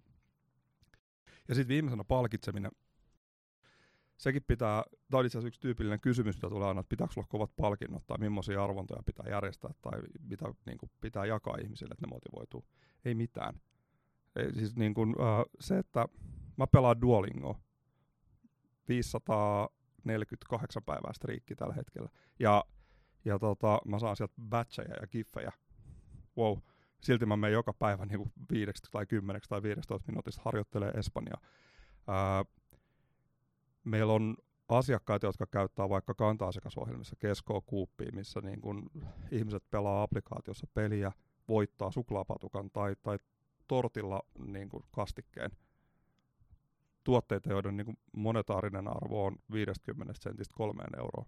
Ja 1.47 1.55
sitten 1.55 1.73
viimeisenä 1.73 2.03
palkitseminen. 2.03 2.71
Sekin 4.17 4.43
pitää, 4.47 4.83
tämä 5.11 5.19
on 5.19 5.25
itse 5.25 5.39
yksi 5.39 5.59
tyypillinen 5.59 5.99
kysymys, 5.99 6.35
mitä 6.35 6.49
tulee 6.49 6.67
aina, 6.67 6.79
että 6.79 6.89
pitääkö 6.89 7.13
olla 7.17 7.27
kovat 7.29 7.51
palkinnot 7.55 8.07
tai 8.07 8.17
millaisia 8.17 8.63
arvontoja 8.63 9.03
pitää 9.03 9.25
järjestää 9.29 9.71
tai 9.81 10.01
mitä 10.29 10.45
niin 10.65 10.77
kuin, 10.77 10.91
pitää 11.01 11.25
jakaa 11.25 11.57
ihmisille, 11.61 11.93
että 11.93 12.07
ne 12.07 12.13
motivoituu. 12.13 12.65
Ei 13.05 13.15
mitään 13.15 13.61
siis 14.53 14.75
niin 14.75 14.93
kuin, 14.93 15.09
uh, 15.09 15.45
se, 15.59 15.77
että 15.77 16.05
mä 16.57 16.67
pelaan 16.67 17.01
Duolingo 17.01 17.57
548 18.87 20.83
päivää 20.83 21.13
striikki 21.13 21.55
tällä 21.55 21.73
hetkellä. 21.73 22.09
Ja, 22.39 22.65
ja 23.25 23.39
tota, 23.39 23.79
mä 23.85 23.99
saan 23.99 24.15
sieltä 24.15 24.33
batcheja 24.49 24.95
ja 25.01 25.07
kiffejä. 25.07 25.51
Wow. 26.37 26.57
silti 27.01 27.25
mä 27.25 27.37
menen 27.37 27.53
joka 27.53 27.73
päivä 27.73 28.05
niin 28.05 28.17
kuin 28.17 28.31
viideksi 28.51 28.83
tai 28.91 29.05
kymmeneksi 29.05 29.49
tai 29.49 29.63
15 29.63 30.11
minuutista 30.11 30.41
harjoittelee 30.45 30.91
Espanjaa. 30.91 31.41
Ää, 32.07 32.45
meillä 33.83 34.13
on 34.13 34.37
asiakkaita, 34.69 35.27
jotka 35.27 35.45
käyttää 35.45 35.89
vaikka 35.89 36.13
kanta-asiakasohjelmissa 36.13 37.15
keskoa 37.15 37.61
kuuppia, 37.61 38.11
missä 38.13 38.41
niin 38.41 38.61
kun 38.61 38.89
ihmiset 39.31 39.63
pelaa 39.69 40.03
applikaatiossa 40.03 40.67
peliä, 40.73 41.11
voittaa 41.47 41.91
suklaapatukan 41.91 42.71
tai, 42.71 42.95
tai 43.03 43.17
tortilla 43.71 44.21
niin 44.47 44.69
kun 44.69 44.83
kastikkeen. 44.91 45.51
Tuotteita, 47.03 47.49
joiden 47.49 47.77
niin 47.77 47.85
kun 47.85 47.97
monetaarinen 48.11 48.87
arvo 48.87 49.25
on 49.25 49.35
50 49.51 50.13
sentistä 50.19 50.53
kolmeen 50.57 50.99
euroon. 50.99 51.25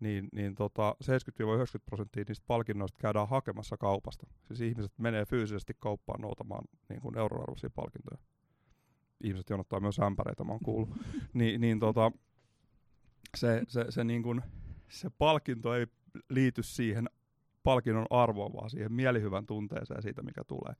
Niin, 0.00 0.28
niin 0.32 0.54
tota 0.54 0.96
70-90 1.04 1.06
prosenttia 1.84 2.24
niistä 2.28 2.44
palkinnoista 2.46 2.98
käydään 3.00 3.28
hakemassa 3.28 3.76
kaupasta. 3.76 4.26
Siis 4.46 4.60
ihmiset 4.60 4.92
menee 4.98 5.24
fyysisesti 5.24 5.74
kauppaan 5.78 6.20
noutamaan 6.20 6.64
niin 6.88 7.00
kuin 7.00 7.18
euroarvoisia 7.18 7.70
palkintoja. 7.70 8.18
Ihmiset 9.24 9.50
jonottaa 9.50 9.80
myös 9.80 9.98
ämpäreitä, 9.98 10.44
mä 10.44 10.52
oon 10.52 10.64
kuullut. 10.64 10.90
Ni, 11.34 11.58
niin 11.58 11.80
tota, 11.80 12.12
se, 13.36 13.62
se, 13.68 13.84
se, 13.88 14.04
niin 14.04 14.22
kuin, 14.22 14.42
se 14.88 15.10
palkinto 15.18 15.74
ei 15.74 15.86
liity 16.30 16.62
siihen 16.62 17.10
palkinnon 17.62 18.06
arvoon, 18.10 18.52
vaan 18.52 18.70
siihen 18.70 18.92
mielihyvän 18.92 19.46
tunteeseen 19.46 20.02
siitä, 20.02 20.22
mikä 20.22 20.44
tulee. 20.44 20.74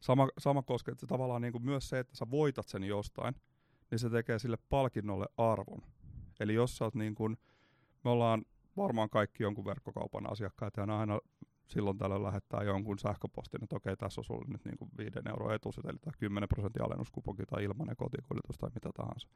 Sama, 0.00 0.28
sama 0.38 0.62
koskee 0.62 0.92
että 0.92 1.06
tavallaan 1.06 1.42
niin 1.42 1.52
kuin 1.52 1.64
myös 1.64 1.88
se, 1.88 1.98
että 1.98 2.16
sä 2.16 2.30
voitat 2.30 2.68
sen 2.68 2.84
jostain, 2.84 3.34
niin 3.90 3.98
se 3.98 4.10
tekee 4.10 4.38
sille 4.38 4.58
palkinnolle 4.68 5.26
arvon. 5.36 5.82
Eli 6.40 6.54
jos 6.54 6.76
sä 6.76 6.84
oot 6.84 6.94
niin 6.94 7.14
kuin, 7.14 7.36
me 8.04 8.10
ollaan 8.10 8.44
varmaan 8.76 9.10
kaikki 9.10 9.42
jonkun 9.42 9.64
verkkokaupan 9.64 10.32
asiakkaita, 10.32 10.80
ja 10.80 10.98
aina 10.98 11.20
silloin 11.68 11.98
tällöin 11.98 12.22
lähettää 12.22 12.62
jonkun 12.62 12.98
sähköpostin, 12.98 13.64
että 13.64 13.76
okei, 13.76 13.96
tässä 13.96 14.20
on 14.20 14.24
sulle 14.24 14.44
nyt 14.48 14.64
niin 14.64 14.78
kuin 14.78 14.90
5 14.98 15.18
euroa 15.28 15.54
etuset, 15.54 15.84
eli 15.84 15.98
10 16.18 16.48
prosentin 16.48 16.82
alennuskuponki 16.82 17.46
tai 17.46 17.64
ilmainen 17.64 17.96
kotikuljetus 17.96 18.58
tai 18.58 18.70
mitä 18.74 18.90
tahansa 18.94 19.28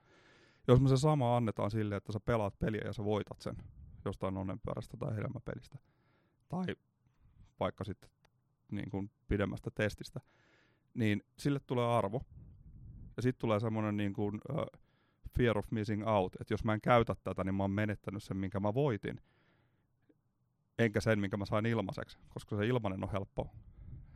jos 0.68 0.80
me 0.80 0.88
se 0.88 0.96
sama 0.96 1.36
annetaan 1.36 1.70
sille, 1.70 1.96
että 1.96 2.12
sä 2.12 2.20
pelaat 2.20 2.58
peliä 2.58 2.82
ja 2.84 2.92
sä 2.92 3.04
voitat 3.04 3.40
sen 3.40 3.56
jostain 4.04 4.36
onnenpyörästä 4.36 4.96
tai 4.96 5.16
hedelmäpelistä, 5.16 5.78
tai 6.48 6.64
vaikka 7.60 7.84
sitten 7.84 8.10
niin 8.70 8.90
kuin 8.90 9.10
pidemmästä 9.28 9.70
testistä, 9.70 10.20
niin 10.94 11.22
sille 11.38 11.60
tulee 11.60 11.86
arvo. 11.86 12.22
Ja 13.16 13.22
sitten 13.22 13.40
tulee 13.40 13.60
semmoinen 13.60 13.96
niin 13.96 14.12
kuin, 14.12 14.40
uh, 14.52 14.80
fear 15.38 15.58
of 15.58 15.70
missing 15.70 16.08
out, 16.08 16.36
että 16.40 16.54
jos 16.54 16.64
mä 16.64 16.74
en 16.74 16.80
käytä 16.80 17.14
tätä, 17.24 17.44
niin 17.44 17.54
mä 17.54 17.62
oon 17.62 17.70
menettänyt 17.70 18.22
sen, 18.22 18.36
minkä 18.36 18.60
mä 18.60 18.74
voitin, 18.74 19.20
enkä 20.78 21.00
sen, 21.00 21.18
minkä 21.18 21.36
mä 21.36 21.46
sain 21.46 21.66
ilmaiseksi, 21.66 22.18
koska 22.28 22.56
se 22.56 22.66
ilmanen 22.66 23.04
on 23.04 23.12
helppo, 23.12 23.50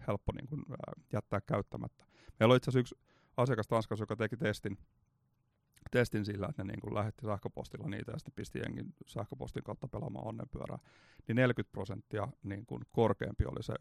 helppo 0.07 0.33
niin 0.33 0.47
kuin, 0.47 0.61
uh, 0.61 1.05
jättää 1.13 1.41
käyttämättä. 1.41 2.05
Meillä 2.41 2.53
oli 2.53 2.57
itse 2.57 2.71
asiassa 2.71 2.81
yksi 2.81 2.95
asiakas 3.37 3.69
Tanskassa, 3.69 4.03
joka 4.03 4.17
teki 4.17 4.37
testin, 4.37 4.79
testin 5.91 6.25
sillä, 6.25 6.47
että 6.51 6.65
ne 6.65 6.73
niin 6.73 6.81
kuin 6.81 6.95
lähetti 6.95 7.27
sähköpostilla 7.27 7.89
niitä 7.89 8.13
ja 8.13 8.19
sitten 8.19 8.35
pisti 8.35 8.59
jengin 8.59 8.95
sähköpostin 9.07 9.63
kautta 9.63 9.89
pelaamaan 9.89 10.27
onnenpyörää, 10.27 10.79
niin 11.29 11.37
40 11.37 11.73
prosenttia 11.73 12.29
niin 12.43 12.67
kuin 12.67 12.83
korkeampi 12.93 13.45
oli 13.45 13.63
se 13.63 13.75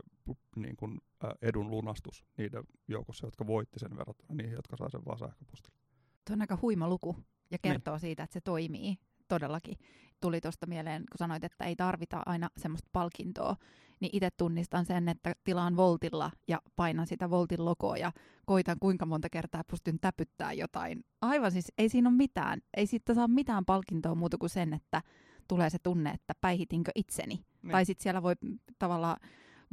niin 0.55 0.75
kuin, 0.77 1.01
edun 1.41 1.71
lunastus 1.71 2.25
niiden 2.37 2.63
joukossa, 2.87 3.27
jotka 3.27 3.47
voitti 3.47 3.79
sen 3.79 3.97
verrattuna 3.97 4.35
niihin, 4.35 4.55
jotka 4.55 4.77
sai 4.77 4.91
sen 4.91 5.05
vaan 5.05 5.19
sähköpostilla. 5.19 5.77
Tuo 6.25 6.33
on 6.33 6.41
aika 6.41 6.57
huima 6.61 6.89
luku 6.89 7.15
ja 7.51 7.57
kertoo 7.57 7.93
niin. 7.93 8.01
siitä, 8.01 8.23
että 8.23 8.33
se 8.33 8.41
toimii 8.41 8.97
todellakin. 9.27 9.77
Tuli 10.22 10.41
tuosta 10.41 10.67
mieleen, 10.67 11.01
kun 11.12 11.17
sanoit, 11.17 11.43
että 11.43 11.65
ei 11.65 11.75
tarvita 11.75 12.22
aina 12.25 12.50
semmoista 12.57 12.89
palkintoa, 12.93 13.55
niin 14.00 14.10
itse 14.13 14.29
tunnistan 14.38 14.86
sen, 14.86 15.10
että 15.10 15.36
tilaan 15.43 15.75
voltilla 15.75 16.31
ja 16.48 16.62
painan 16.75 17.07
sitä 17.07 17.29
voltin 17.29 17.65
logoa 17.65 17.98
ja 17.98 18.12
koitan 18.46 18.77
kuinka 18.79 19.05
monta 19.05 19.29
kertaa 19.29 19.63
pystyn 19.63 20.00
täpyttää 20.00 20.53
jotain. 20.53 21.05
Aivan 21.22 21.51
siis, 21.51 21.72
ei 21.77 21.89
siinä 21.89 22.10
ole 22.10 22.17
mitään. 22.17 22.62
Ei 22.77 22.88
siitä 22.88 23.13
saa 23.13 23.27
mitään 23.27 23.65
palkintoa 23.65 24.15
muuta 24.15 24.38
kuin 24.38 24.50
sen, 24.50 24.74
että 24.74 25.01
tulee 25.48 25.69
se 25.69 25.77
tunne, 25.84 26.10
että 26.10 26.34
päihitinkö 26.41 26.91
itseni. 26.96 27.36
Niin. 27.36 27.72
Tai 27.72 27.86
sitten 27.86 28.03
siellä 28.03 28.24
voi 28.24 28.34
tavallaan 28.79 29.17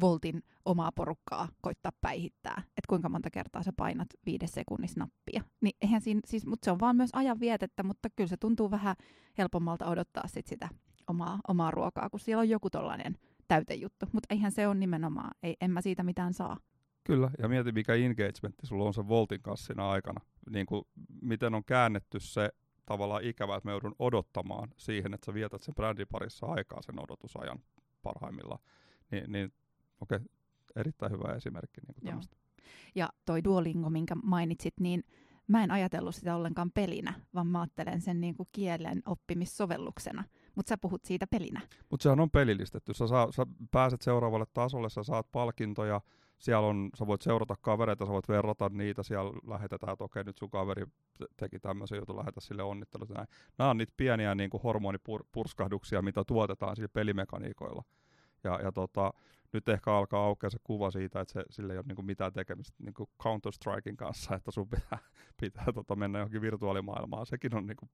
voltin 0.00 0.42
omaa 0.64 0.92
porukkaa 0.92 1.48
koittaa 1.60 1.92
päihittää, 2.00 2.62
että 2.66 2.88
kuinka 2.88 3.08
monta 3.08 3.30
kertaa 3.30 3.62
sä 3.62 3.72
painat 3.76 4.08
viides 4.26 4.52
sekunnissa 4.52 5.00
nappia. 5.00 5.42
Niin 5.60 5.76
eihän 5.82 6.00
siinä, 6.00 6.20
siis, 6.26 6.46
mutta 6.46 6.64
se 6.64 6.70
on 6.70 6.80
vaan 6.80 6.96
myös 6.96 7.10
ajan 7.12 7.40
vietettä, 7.40 7.82
mutta 7.82 8.08
kyllä 8.16 8.28
se 8.28 8.36
tuntuu 8.36 8.70
vähän 8.70 8.96
helpommalta 9.38 9.86
odottaa 9.86 10.26
sit 10.26 10.46
sitä 10.46 10.68
omaa, 11.06 11.38
omaa 11.48 11.70
ruokaa, 11.70 12.10
kun 12.10 12.20
siellä 12.20 12.40
on 12.40 12.48
joku 12.48 12.70
tollainen 12.70 13.18
täytejuttu. 13.48 14.06
Mutta 14.12 14.26
eihän 14.30 14.52
se 14.52 14.68
ole 14.68 14.74
nimenomaan, 14.74 15.30
ei, 15.42 15.56
en 15.60 15.70
mä 15.70 15.80
siitä 15.80 16.02
mitään 16.02 16.34
saa. 16.34 16.56
Kyllä, 17.04 17.30
ja 17.38 17.48
mieti 17.48 17.72
mikä 17.72 17.94
engagementti 17.94 18.66
sulla 18.66 18.84
on 18.84 18.94
se 18.94 19.08
Voltin 19.08 19.42
kanssa 19.42 19.66
siinä 19.66 19.88
aikana. 19.88 20.20
Niin 20.50 20.66
kuin, 20.66 20.84
miten 21.22 21.54
on 21.54 21.64
käännetty 21.64 22.20
se 22.20 22.50
tavallaan 22.86 23.24
ikävä, 23.24 23.56
että 23.56 23.66
me 23.66 23.72
joudun 23.72 23.94
odottamaan 23.98 24.68
siihen, 24.76 25.14
että 25.14 25.26
sä 25.26 25.34
vietät 25.34 25.62
sen 25.62 25.74
brändin 25.74 26.06
parissa 26.12 26.46
aikaa 26.46 26.82
sen 26.82 27.02
odotusajan 27.02 27.58
parhaimmillaan. 28.02 28.60
Ni, 29.10 29.20
niin 29.28 29.52
okei, 30.00 30.16
okay, 30.16 30.28
erittäin 30.76 31.12
hyvä 31.12 31.34
esimerkki. 31.34 31.80
Niin 31.80 32.14
kuin 32.14 32.28
ja 32.94 33.08
toi 33.24 33.44
Duolingo, 33.44 33.90
minkä 33.90 34.14
mainitsit, 34.14 34.74
niin 34.80 35.04
mä 35.48 35.64
en 35.64 35.70
ajatellut 35.70 36.14
sitä 36.14 36.36
ollenkaan 36.36 36.70
pelinä, 36.70 37.14
vaan 37.34 37.46
mä 37.46 37.60
ajattelen 37.60 38.00
sen 38.00 38.20
niin 38.20 38.34
kuin 38.34 38.48
kielen 38.52 39.02
oppimissovelluksena. 39.06 40.24
Mutta 40.54 40.68
sä 40.68 40.78
puhut 40.78 41.04
siitä 41.04 41.26
pelinä. 41.26 41.60
Mutta 41.90 42.02
sehän 42.02 42.20
on 42.20 42.30
pelillistetty. 42.30 42.94
Sä, 42.94 43.06
saa, 43.06 43.32
sä 43.32 43.46
pääset 43.70 44.02
seuraavalle 44.02 44.46
tasolle, 44.52 44.90
sä 44.90 45.02
saat 45.02 45.32
palkintoja, 45.32 46.00
siellä 46.38 46.66
on, 46.66 46.90
sä 46.98 47.06
voit 47.06 47.22
seurata 47.22 47.54
kavereita, 47.60 48.06
sä 48.06 48.12
voit 48.12 48.28
verrata 48.28 48.68
niitä, 48.68 49.02
siellä 49.02 49.32
lähetetään, 49.46 49.92
että 49.92 50.04
okei, 50.04 50.24
nyt 50.24 50.38
sun 50.38 50.50
kaveri 50.50 50.84
teki 51.36 51.58
tämmöisen 51.58 51.98
jutun, 51.98 52.16
lähetä 52.16 52.40
sille 52.40 52.62
onnittelut. 52.62 53.08
Näin. 53.08 53.28
Nämä 53.58 53.70
on 53.70 53.78
niitä 53.78 53.92
pieniä 53.96 54.34
niin 54.34 54.50
kuin 54.50 54.62
hormonipurskahduksia, 54.62 56.02
mitä 56.02 56.24
tuotetaan 56.24 56.76
sillä 56.76 56.88
pelimekaniikoilla. 56.88 57.82
Ja, 58.44 58.60
ja 58.62 58.72
tota, 58.72 59.12
nyt 59.52 59.68
ehkä 59.68 59.92
alkaa 59.92 60.26
aukea 60.26 60.50
se 60.50 60.58
kuva 60.64 60.90
siitä, 60.90 61.20
että 61.20 61.32
se, 61.32 61.44
sillä 61.50 61.72
ei 61.72 61.78
ole 61.78 61.86
niinku 61.88 62.02
mitään 62.02 62.32
tekemistä 62.32 62.76
niinku 62.78 63.10
Counter-Strikein 63.22 63.96
kanssa, 63.96 64.34
että 64.34 64.50
sun 64.50 64.68
pitää, 64.68 64.98
pitää 65.40 65.66
tota 65.74 65.96
mennä 65.96 66.18
johonkin 66.18 66.40
virtuaalimaailmaan. 66.40 67.26
Sekin 67.26 67.54
on 67.54 67.66
niinku, 67.66 67.88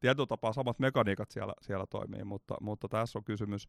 tietyllä 0.00 0.26
tapaa 0.26 0.52
samat 0.52 0.78
mekaniikat 0.78 1.30
siellä, 1.30 1.54
siellä 1.60 1.86
toimii, 1.86 2.24
mutta, 2.24 2.56
mutta 2.60 2.88
tässä 2.88 3.18
on 3.18 3.24
kysymys, 3.24 3.68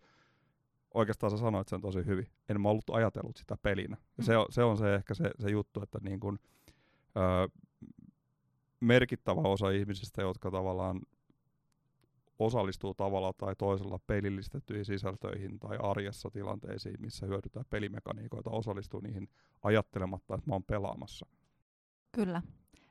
oikeastaan 0.94 1.32
sä 1.32 1.38
sanoit 1.38 1.68
sen 1.68 1.82
tosi 1.82 2.06
hyvin, 2.06 2.28
en 2.50 2.62
mä 2.62 2.70
ollut 2.70 2.90
ajatellut 2.90 3.38
sitä 3.38 3.58
pelinä. 3.58 3.98
Ja 4.18 4.24
se, 4.24 4.38
on, 4.38 4.46
se 4.50 4.63
on 4.63 4.78
se 4.78 4.96
ehkä 4.96 5.13
se, 5.13 5.32
se 5.40 5.50
juttu, 5.50 5.82
että 5.84 6.00
niin 6.01 6.20
kun, 6.20 6.40
ö, 7.18 7.60
merkittävä 8.80 9.42
osa 9.42 9.70
ihmisistä, 9.70 10.22
jotka 10.22 10.51
tavallaan 10.51 11.01
osallistuu 12.46 12.94
tavalla 12.94 13.34
tai 13.34 13.56
toisella 13.58 14.00
pelillistettyihin 14.08 14.86
sisältöihin 14.86 15.60
tai 15.60 15.78
arjessa 15.78 16.30
tilanteisiin, 16.30 16.96
missä 17.00 17.26
hyödytään 17.26 17.66
pelimekaniikoita, 17.70 18.50
osallistuu 18.50 19.00
niihin 19.00 19.30
ajattelematta, 19.64 20.36
että 20.36 20.50
mä 20.50 20.56
oon 20.56 20.64
pelaamassa. 20.64 21.26
Kyllä. 22.12 22.42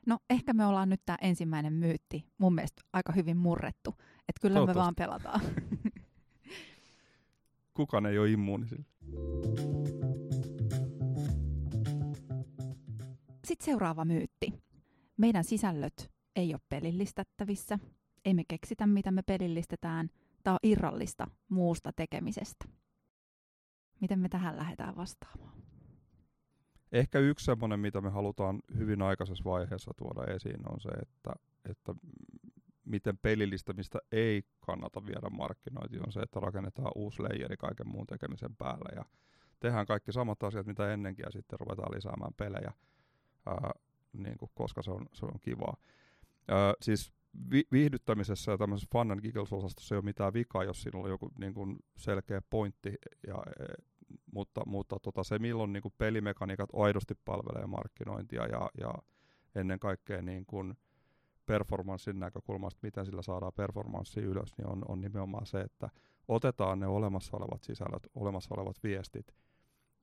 No 0.05 0.17
ehkä 0.29 0.53
me 0.53 0.65
ollaan 0.65 0.89
nyt 0.89 1.01
tämä 1.05 1.17
ensimmäinen 1.21 1.73
myytti 1.73 2.25
mun 2.37 2.55
mielestä 2.55 2.81
aika 2.93 3.13
hyvin 3.13 3.37
murrettu, 3.37 3.95
että 4.29 4.41
kyllä 4.41 4.65
me 4.65 4.75
vaan 4.75 4.95
pelataan. 4.95 5.41
Kukaan 7.73 8.05
ei 8.05 8.19
ole 8.19 8.31
immuuni 8.31 8.67
sille. 8.67 8.85
Sitten 13.45 13.65
seuraava 13.65 14.05
myytti. 14.05 14.53
Meidän 15.17 15.43
sisällöt 15.43 16.11
ei 16.35 16.53
ole 16.53 16.61
pelillistettävissä, 16.69 17.79
ei 18.25 18.33
me 18.33 18.43
keksitä, 18.47 18.87
mitä 18.87 19.11
me 19.11 19.21
pelillistetään. 19.21 20.09
Tämä 20.43 20.53
on 20.53 20.59
irrallista 20.63 21.27
muusta 21.49 21.93
tekemisestä. 21.93 22.65
Miten 24.01 24.19
me 24.19 24.29
tähän 24.29 24.57
lähdetään 24.57 24.95
vastaamaan? 24.95 25.61
Ehkä 26.91 27.19
yksi 27.19 27.45
semmoinen, 27.45 27.79
mitä 27.79 28.01
me 28.01 28.09
halutaan 28.09 28.59
hyvin 28.77 29.01
aikaisessa 29.01 29.43
vaiheessa 29.43 29.91
tuoda 29.97 30.33
esiin, 30.33 30.71
on 30.71 30.81
se, 30.81 30.89
että, 30.89 31.33
että 31.69 31.93
miten 32.85 33.17
pelillistämistä 33.17 33.99
ei 34.11 34.43
kannata 34.59 35.05
viedä 35.05 35.29
markkinointiin, 35.29 36.05
on 36.05 36.11
se, 36.11 36.19
että 36.19 36.39
rakennetaan 36.39 36.91
uusi 36.95 37.23
leijeri 37.23 37.57
kaiken 37.57 37.87
muun 37.87 38.07
tekemisen 38.07 38.55
päälle 38.55 38.95
ja 38.95 39.05
tehdään 39.59 39.85
kaikki 39.85 40.11
samat 40.11 40.43
asiat, 40.43 40.65
mitä 40.65 40.93
ennenkin, 40.93 41.23
ja 41.23 41.31
sitten 41.31 41.59
ruvetaan 41.59 41.95
lisäämään 41.95 42.33
pelejä, 42.33 42.71
ää, 43.45 43.71
niin 44.13 44.37
kuin, 44.37 44.51
koska 44.53 44.81
se 44.81 44.91
on, 44.91 45.05
se 45.13 45.25
on 45.25 45.39
kivaa. 45.41 45.77
Ää, 46.47 46.73
siis 46.81 47.13
vi- 47.51 47.67
viihdyttämisessä 47.71 48.51
ja 48.51 48.57
tämmöisessä 48.57 48.89
fun 48.91 49.11
and 49.11 49.21
giggles-osastossa 49.21 49.95
ei 49.95 49.97
ole 49.97 50.05
mitään 50.05 50.33
vikaa, 50.33 50.63
jos 50.63 50.81
siinä 50.81 50.99
on 50.99 51.09
joku 51.09 51.31
niin 51.39 51.53
kuin 51.53 51.79
selkeä 51.97 52.41
pointti, 52.49 52.95
ja, 53.27 53.43
e, 53.59 53.65
mutta, 54.33 54.61
mutta 54.65 54.99
tota, 54.99 55.23
se 55.23 55.39
milloin 55.39 55.73
niin 55.73 55.83
kuin 55.83 55.93
pelimekaniikat 55.97 56.69
aidosti 56.73 57.15
palvelee 57.25 57.67
markkinointia 57.67 58.47
ja, 58.47 58.69
ja 58.77 58.93
ennen 59.55 59.79
kaikkea 59.79 60.21
niin 60.21 60.45
kuin 60.45 60.77
performanssin 61.45 62.19
näkökulmasta, 62.19 62.79
miten 62.83 63.05
sillä 63.05 63.21
saadaan 63.21 63.53
performanssi 63.55 64.19
ylös, 64.19 64.57
niin 64.57 64.67
on, 64.67 64.85
on 64.87 65.01
nimenomaan 65.01 65.45
se, 65.45 65.61
että 65.61 65.89
otetaan 66.27 66.79
ne 66.79 66.87
olemassa 66.87 67.37
olevat 67.37 67.63
sisällöt, 67.63 68.07
olemassa 68.15 68.55
olevat 68.55 68.83
viestit 68.83 69.35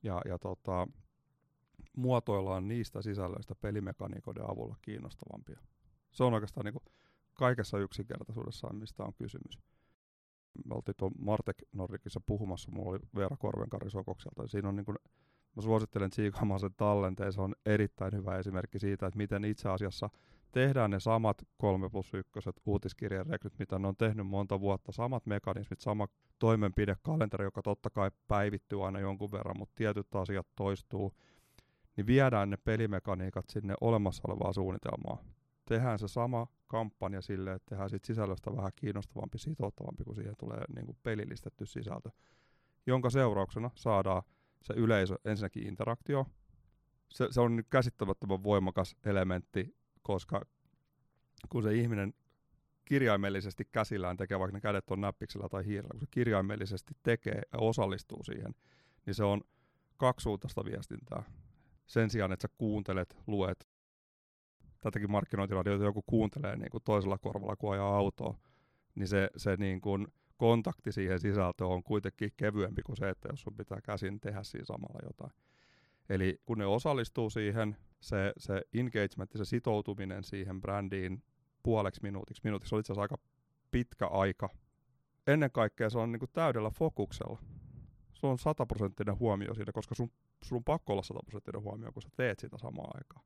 ja, 0.03 0.21
ja 0.25 0.39
tota, 0.39 0.87
muotoillaan 1.97 2.67
niistä 2.67 3.01
sisällöistä 3.01 3.55
pelimekaniikoiden 3.55 4.51
avulla 4.51 4.75
kiinnostavampia. 4.81 5.59
Se 6.11 6.23
on 6.23 6.33
oikeastaan 6.33 6.65
niin 6.65 6.73
kuin 6.73 6.83
kaikessa 7.39 7.79
yksinkertaisuudessaan, 7.79 8.75
mistä 8.75 9.03
on 9.03 9.13
kysymys. 9.13 9.59
Me 10.65 10.75
oltiin 10.75 10.95
tuon 10.97 11.11
Martek 11.19 11.57
Nordicissa 11.73 12.21
puhumassa, 12.25 12.71
mulla 12.71 12.89
oli 12.89 12.99
Veera 13.15 13.37
Korvenkari 13.37 13.89
Sokokselta. 13.89 14.47
Siinä 14.47 14.69
on 14.69 14.75
niin 14.75 14.85
kuin, 14.85 14.97
mä 15.55 15.61
suosittelen 15.61 16.09
tsiikaamaan 16.09 16.59
sen 16.59 16.73
tallenteen, 16.77 17.33
se 17.33 17.41
on 17.41 17.55
erittäin 17.65 18.13
hyvä 18.13 18.37
esimerkki 18.37 18.79
siitä, 18.79 19.07
että 19.07 19.17
miten 19.17 19.45
itse 19.45 19.69
asiassa 19.69 20.09
tehdään 20.51 20.91
ne 20.91 20.99
samat 20.99 21.47
3 21.57 21.89
plus 21.89 22.13
1 22.13 22.49
uutiskirjan 22.65 23.25
rekryt, 23.25 23.59
mitä 23.59 23.79
ne 23.79 23.87
on 23.87 23.95
tehnyt 23.95 24.27
monta 24.27 24.59
vuotta, 24.59 24.91
samat 24.91 25.25
mekanismit, 25.25 25.79
sama 25.79 26.07
toimenpidekalenteri, 26.39 27.43
joka 27.43 27.61
totta 27.61 27.89
kai 27.89 28.11
päivittyy 28.27 28.85
aina 28.85 28.99
jonkun 28.99 29.31
verran, 29.31 29.57
mutta 29.57 29.75
tietyt 29.75 30.15
asiat 30.15 30.47
toistuu, 30.55 31.13
niin 31.97 32.07
viedään 32.07 32.49
ne 32.49 32.57
pelimekaniikat 32.57 33.45
sinne 33.49 33.73
olemassa 33.81 34.23
olevaa 34.27 34.53
suunnitelmaa. 34.53 35.23
Tehdään 35.69 35.99
se 35.99 36.07
sama 36.07 36.47
kampanja 36.67 37.21
sille, 37.21 37.53
että 37.53 37.69
tehdään 37.69 37.89
siitä 37.89 38.07
sisällöstä 38.07 38.55
vähän 38.55 38.71
kiinnostavampi, 38.75 39.37
sitouttavampi, 39.37 40.03
kun 40.03 40.15
siihen 40.15 40.35
tulee 40.37 40.61
niin 40.75 40.85
kuin 40.85 40.97
pelillistetty 41.03 41.65
sisältö, 41.65 42.09
jonka 42.85 43.09
seurauksena 43.09 43.69
saadaan 43.75 44.23
se 44.63 44.73
yleisö, 44.73 45.15
ensinnäkin 45.25 45.67
interaktio, 45.67 46.25
se, 47.09 47.27
se 47.31 47.41
on 47.41 47.63
käsittämättömän 47.69 48.43
voimakas 48.43 48.95
elementti, 49.05 49.75
koska 50.01 50.41
kun 51.49 51.63
se 51.63 51.73
ihminen 51.73 52.13
kirjaimellisesti 52.85 53.65
käsillään 53.71 54.17
tekee, 54.17 54.39
vaikka 54.39 54.57
ne 54.57 54.61
kädet 54.61 54.91
on 54.91 55.01
näppiksellä 55.01 55.49
tai 55.49 55.65
hiirellä, 55.65 55.91
kun 55.91 55.99
se 55.99 56.07
kirjaimellisesti 56.11 56.93
tekee 57.03 57.41
ja 57.53 57.59
osallistuu 57.59 58.23
siihen, 58.23 58.55
niin 59.05 59.15
se 59.15 59.23
on 59.23 59.41
kaksisuuntaista 59.97 60.65
viestintää. 60.65 61.23
Sen 61.87 62.09
sijaan, 62.09 62.31
että 62.31 62.47
sä 62.47 62.55
kuuntelet, 62.57 63.17
luet, 63.27 63.67
tätäkin 64.81 65.11
markkinointiradiota 65.11 65.83
joku 65.83 66.01
kuuntelee 66.01 66.55
niin 66.55 66.69
kuin 66.71 66.83
toisella 66.83 67.17
korvalla, 67.17 67.55
kun 67.55 67.73
ajaa 67.73 67.97
autoa, 67.97 68.37
niin 68.95 69.07
se, 69.07 69.29
se 69.37 69.55
niin 69.55 69.81
kuin 69.81 70.07
kontakti 70.37 70.91
siihen 70.91 71.19
sisältöön 71.19 71.69
on 71.69 71.83
kuitenkin 71.83 72.31
kevyempi 72.37 72.81
kuin 72.81 72.97
se, 72.97 73.09
että 73.09 73.29
jos 73.31 73.41
sun 73.41 73.57
pitää 73.57 73.81
käsin 73.81 74.19
tehdä 74.19 74.43
siinä 74.43 74.65
samalla 74.65 74.99
jotain. 75.03 75.31
Eli 76.09 76.41
kun 76.45 76.57
ne 76.57 76.65
osallistuu 76.65 77.29
siihen, 77.29 77.77
se, 77.99 78.33
se 78.37 78.61
engagement, 78.73 79.31
se 79.35 79.45
sitoutuminen 79.45 80.23
siihen 80.23 80.61
brändiin 80.61 81.23
puoleksi 81.63 82.01
minuutiksi, 82.03 82.41
minuutiksi 82.43 82.75
on 82.75 82.79
itse 82.79 82.93
asiassa 82.93 83.01
aika 83.01 83.17
pitkä 83.71 84.07
aika. 84.07 84.49
Ennen 85.27 85.51
kaikkea 85.51 85.89
se 85.89 85.97
on 85.99 86.11
niin 86.11 86.19
kuin 86.19 86.31
täydellä 86.33 86.69
fokuksella. 86.69 87.39
Se 88.13 88.27
on 88.27 88.39
sataprosenttinen 88.39 89.19
huomio 89.19 89.53
siinä, 89.53 89.71
koska 89.71 89.95
sun, 89.95 90.11
sun 90.43 90.55
on 90.55 90.63
pakko 90.63 90.93
olla 90.93 91.03
sataprosenttinen 91.03 91.61
huomio, 91.61 91.91
kun 91.91 92.01
sä 92.01 92.09
teet 92.15 92.39
sitä 92.39 92.57
samaan 92.57 92.91
aikaan. 92.93 93.25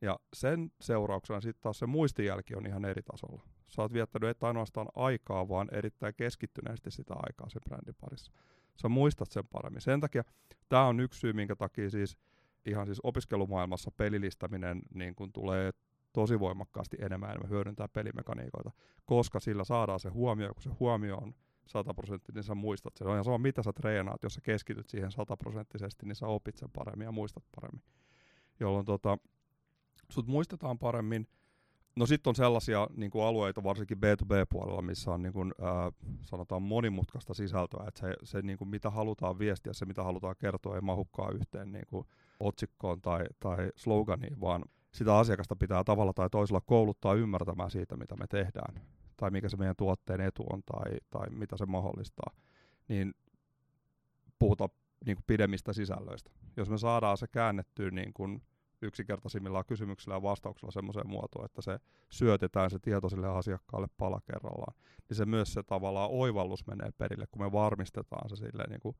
Ja 0.00 0.18
sen 0.34 0.72
seurauksena 0.80 1.40
sitten 1.40 1.62
taas 1.62 1.78
se 1.78 1.86
muistijälki 1.86 2.54
on 2.54 2.66
ihan 2.66 2.84
eri 2.84 3.02
tasolla. 3.02 3.42
Sä 3.68 3.82
oot 3.82 3.92
viettänyt 3.92 4.30
et 4.30 4.44
ainoastaan 4.44 4.88
aikaa, 4.94 5.48
vaan 5.48 5.68
erittäin 5.72 6.14
keskittyneesti 6.16 6.90
sitä 6.90 7.14
aikaa 7.16 7.48
sen 7.48 7.62
brändin 7.68 7.94
parissa. 8.00 8.32
Sä 8.76 8.88
muistat 8.88 9.30
sen 9.30 9.46
paremmin. 9.46 9.80
Sen 9.80 10.00
takia 10.00 10.24
tämä 10.68 10.86
on 10.86 11.00
yksi 11.00 11.20
syy, 11.20 11.32
minkä 11.32 11.56
takia 11.56 11.90
siis 11.90 12.18
ihan 12.66 12.86
siis 12.86 13.00
opiskelumaailmassa 13.02 13.90
pelilistäminen 13.90 14.82
niin 14.94 15.14
kun 15.14 15.32
tulee 15.32 15.70
tosi 16.12 16.40
voimakkaasti 16.40 16.96
enemmän 17.00 17.30
enemmän 17.30 17.50
hyödyntää 17.50 17.88
pelimekaniikoita, 17.88 18.70
koska 19.04 19.40
sillä 19.40 19.64
saadaan 19.64 20.00
se 20.00 20.08
huomio, 20.08 20.54
kun 20.54 20.62
se 20.62 20.70
huomio 20.80 21.16
on 21.16 21.34
sataprosenttinen, 21.66 22.34
niin 22.34 22.44
sä 22.44 22.54
muistat 22.54 22.96
sen. 22.96 23.06
On 23.06 23.12
ihan 23.12 23.24
sama, 23.24 23.38
mitä 23.38 23.62
sä 23.62 23.72
treenaat, 23.72 24.22
jos 24.22 24.34
sä 24.34 24.40
keskityt 24.40 24.88
siihen 24.88 25.12
sataprosenttisesti, 25.12 26.06
niin 26.06 26.16
sä 26.16 26.26
opit 26.26 26.56
sen 26.56 26.70
paremmin 26.70 27.04
ja 27.04 27.12
muistat 27.12 27.44
paremmin. 27.54 27.82
Jolloin 28.60 28.86
tota, 28.86 29.18
sut 30.10 30.26
muistetaan 30.26 30.78
paremmin. 30.78 31.28
No 31.96 32.06
sitten 32.06 32.30
on 32.30 32.34
sellaisia 32.34 32.86
niin 32.96 33.10
kuin 33.10 33.24
alueita, 33.24 33.62
varsinkin 33.62 33.98
B2B-puolella, 33.98 34.82
missä 34.82 35.10
on 35.10 35.22
niin 35.22 35.32
kuin, 35.32 35.52
ää, 35.60 35.92
sanotaan 36.22 36.62
monimutkaista 36.62 37.34
sisältöä, 37.34 37.84
että 37.88 38.00
se, 38.00 38.14
se 38.22 38.42
niin 38.42 38.58
kuin, 38.58 38.68
mitä 38.68 38.90
halutaan 38.90 39.38
viestiä, 39.38 39.72
se 39.72 39.84
mitä 39.84 40.02
halutaan 40.02 40.34
kertoa, 40.38 40.74
ei 40.74 40.80
mahukkaa 40.80 41.30
yhteen 41.30 41.72
niin 41.72 41.86
kuin, 41.86 42.06
otsikkoon 42.40 43.00
tai, 43.00 43.24
tai 43.40 43.70
sloganiin, 43.76 44.40
vaan 44.40 44.64
sitä 44.92 45.18
asiakasta 45.18 45.56
pitää 45.56 45.84
tavalla 45.84 46.12
tai 46.12 46.30
toisella 46.30 46.60
kouluttaa 46.60 47.14
ymmärtämään 47.14 47.70
siitä, 47.70 47.96
mitä 47.96 48.16
me 48.16 48.26
tehdään, 48.26 48.74
tai 49.16 49.30
mikä 49.30 49.48
se 49.48 49.56
meidän 49.56 49.76
tuotteen 49.76 50.20
etu 50.20 50.44
on, 50.52 50.62
tai, 50.66 50.98
tai 51.10 51.30
mitä 51.30 51.56
se 51.56 51.66
mahdollistaa, 51.66 52.30
niin 52.88 53.14
puhutaan 54.38 54.70
niin 55.06 55.16
kuin 55.16 55.24
pidemmistä 55.26 55.72
sisällöistä. 55.72 56.30
Jos 56.56 56.70
me 56.70 56.78
saadaan 56.78 57.18
se 57.18 57.26
käännettyä 57.26 57.90
niin 57.90 58.12
kuin 58.12 58.42
yksinkertaisimmilla 58.82 59.64
kysymyksillä 59.64 60.14
ja 60.14 60.22
vastauksilla 60.22 60.70
semmoiseen 60.70 61.08
muotoon, 61.08 61.44
että 61.44 61.62
se 61.62 61.78
syötetään 62.08 62.70
se 62.70 62.78
tieto 62.78 63.08
sille 63.08 63.28
asiakkaalle 63.28 63.86
pala 63.98 64.20
kerrallaan, 64.20 64.74
niin 65.08 65.16
se 65.16 65.26
myös 65.26 65.52
se 65.52 65.62
tavallaan 65.62 66.10
oivallus 66.10 66.66
menee 66.66 66.90
perille, 66.98 67.26
kun 67.30 67.42
me 67.42 67.52
varmistetaan 67.52 68.28
se 68.28 68.36
silleen 68.36 68.70
niin 68.70 68.80
kuin 68.80 68.96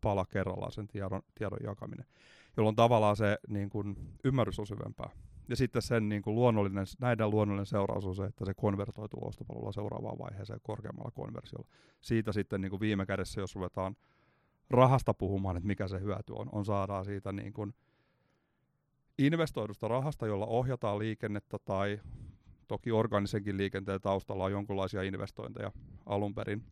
pala 0.00 0.26
kerrallaan 0.26 0.72
sen 0.72 0.88
tiedon, 0.88 1.22
tiedon 1.34 1.58
jakaminen, 1.64 2.06
jolloin 2.56 2.76
tavallaan 2.76 3.16
se 3.16 3.38
niin 3.48 3.70
kuin, 3.70 3.96
ymmärrys 4.24 4.58
on 4.58 4.66
syvempää. 4.66 5.10
Ja 5.48 5.56
sitten 5.56 5.82
sen 5.82 6.08
niin 6.08 6.22
kuin 6.22 6.34
luonnollinen, 6.34 6.86
näiden 7.00 7.30
luonnollinen 7.30 7.66
seuraus 7.66 8.06
on 8.06 8.14
se, 8.14 8.24
että 8.24 8.44
se 8.44 8.54
konvertoituu 8.54 9.26
ostopalvelulla 9.26 9.72
seuraavaan 9.72 10.18
vaiheeseen 10.18 10.60
korkeammalla 10.62 11.10
konversiolla. 11.10 11.68
Siitä 12.00 12.32
sitten 12.32 12.60
niin 12.60 12.70
kuin 12.70 12.80
viime 12.80 13.06
kädessä, 13.06 13.40
jos 13.40 13.54
ruvetaan 13.54 13.96
rahasta 14.70 15.14
puhumaan, 15.14 15.56
että 15.56 15.66
mikä 15.66 15.88
se 15.88 16.00
hyöty 16.00 16.32
on, 16.32 16.48
on 16.52 16.64
saadaan 16.64 17.04
siitä 17.04 17.32
niin 17.32 17.52
kuin 17.52 17.74
investoidusta 19.26 19.88
rahasta, 19.88 20.26
jolla 20.26 20.46
ohjataan 20.46 20.98
liikennettä 20.98 21.58
tai 21.64 22.00
toki 22.68 22.92
organisenkin 22.92 23.56
liikenteen 23.56 24.00
taustalla 24.00 24.44
on 24.44 24.52
jonkinlaisia 24.52 25.02
investointeja 25.02 25.72
alun 26.06 26.34
perin, 26.34 26.64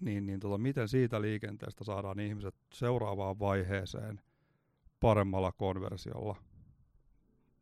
niin, 0.00 0.26
niin 0.26 0.40
tota, 0.40 0.58
miten 0.58 0.88
siitä 0.88 1.20
liikenteestä 1.20 1.84
saadaan 1.84 2.20
ihmiset 2.20 2.54
seuraavaan 2.72 3.38
vaiheeseen 3.38 4.20
paremmalla 5.00 5.52
konversiolla. 5.52 6.36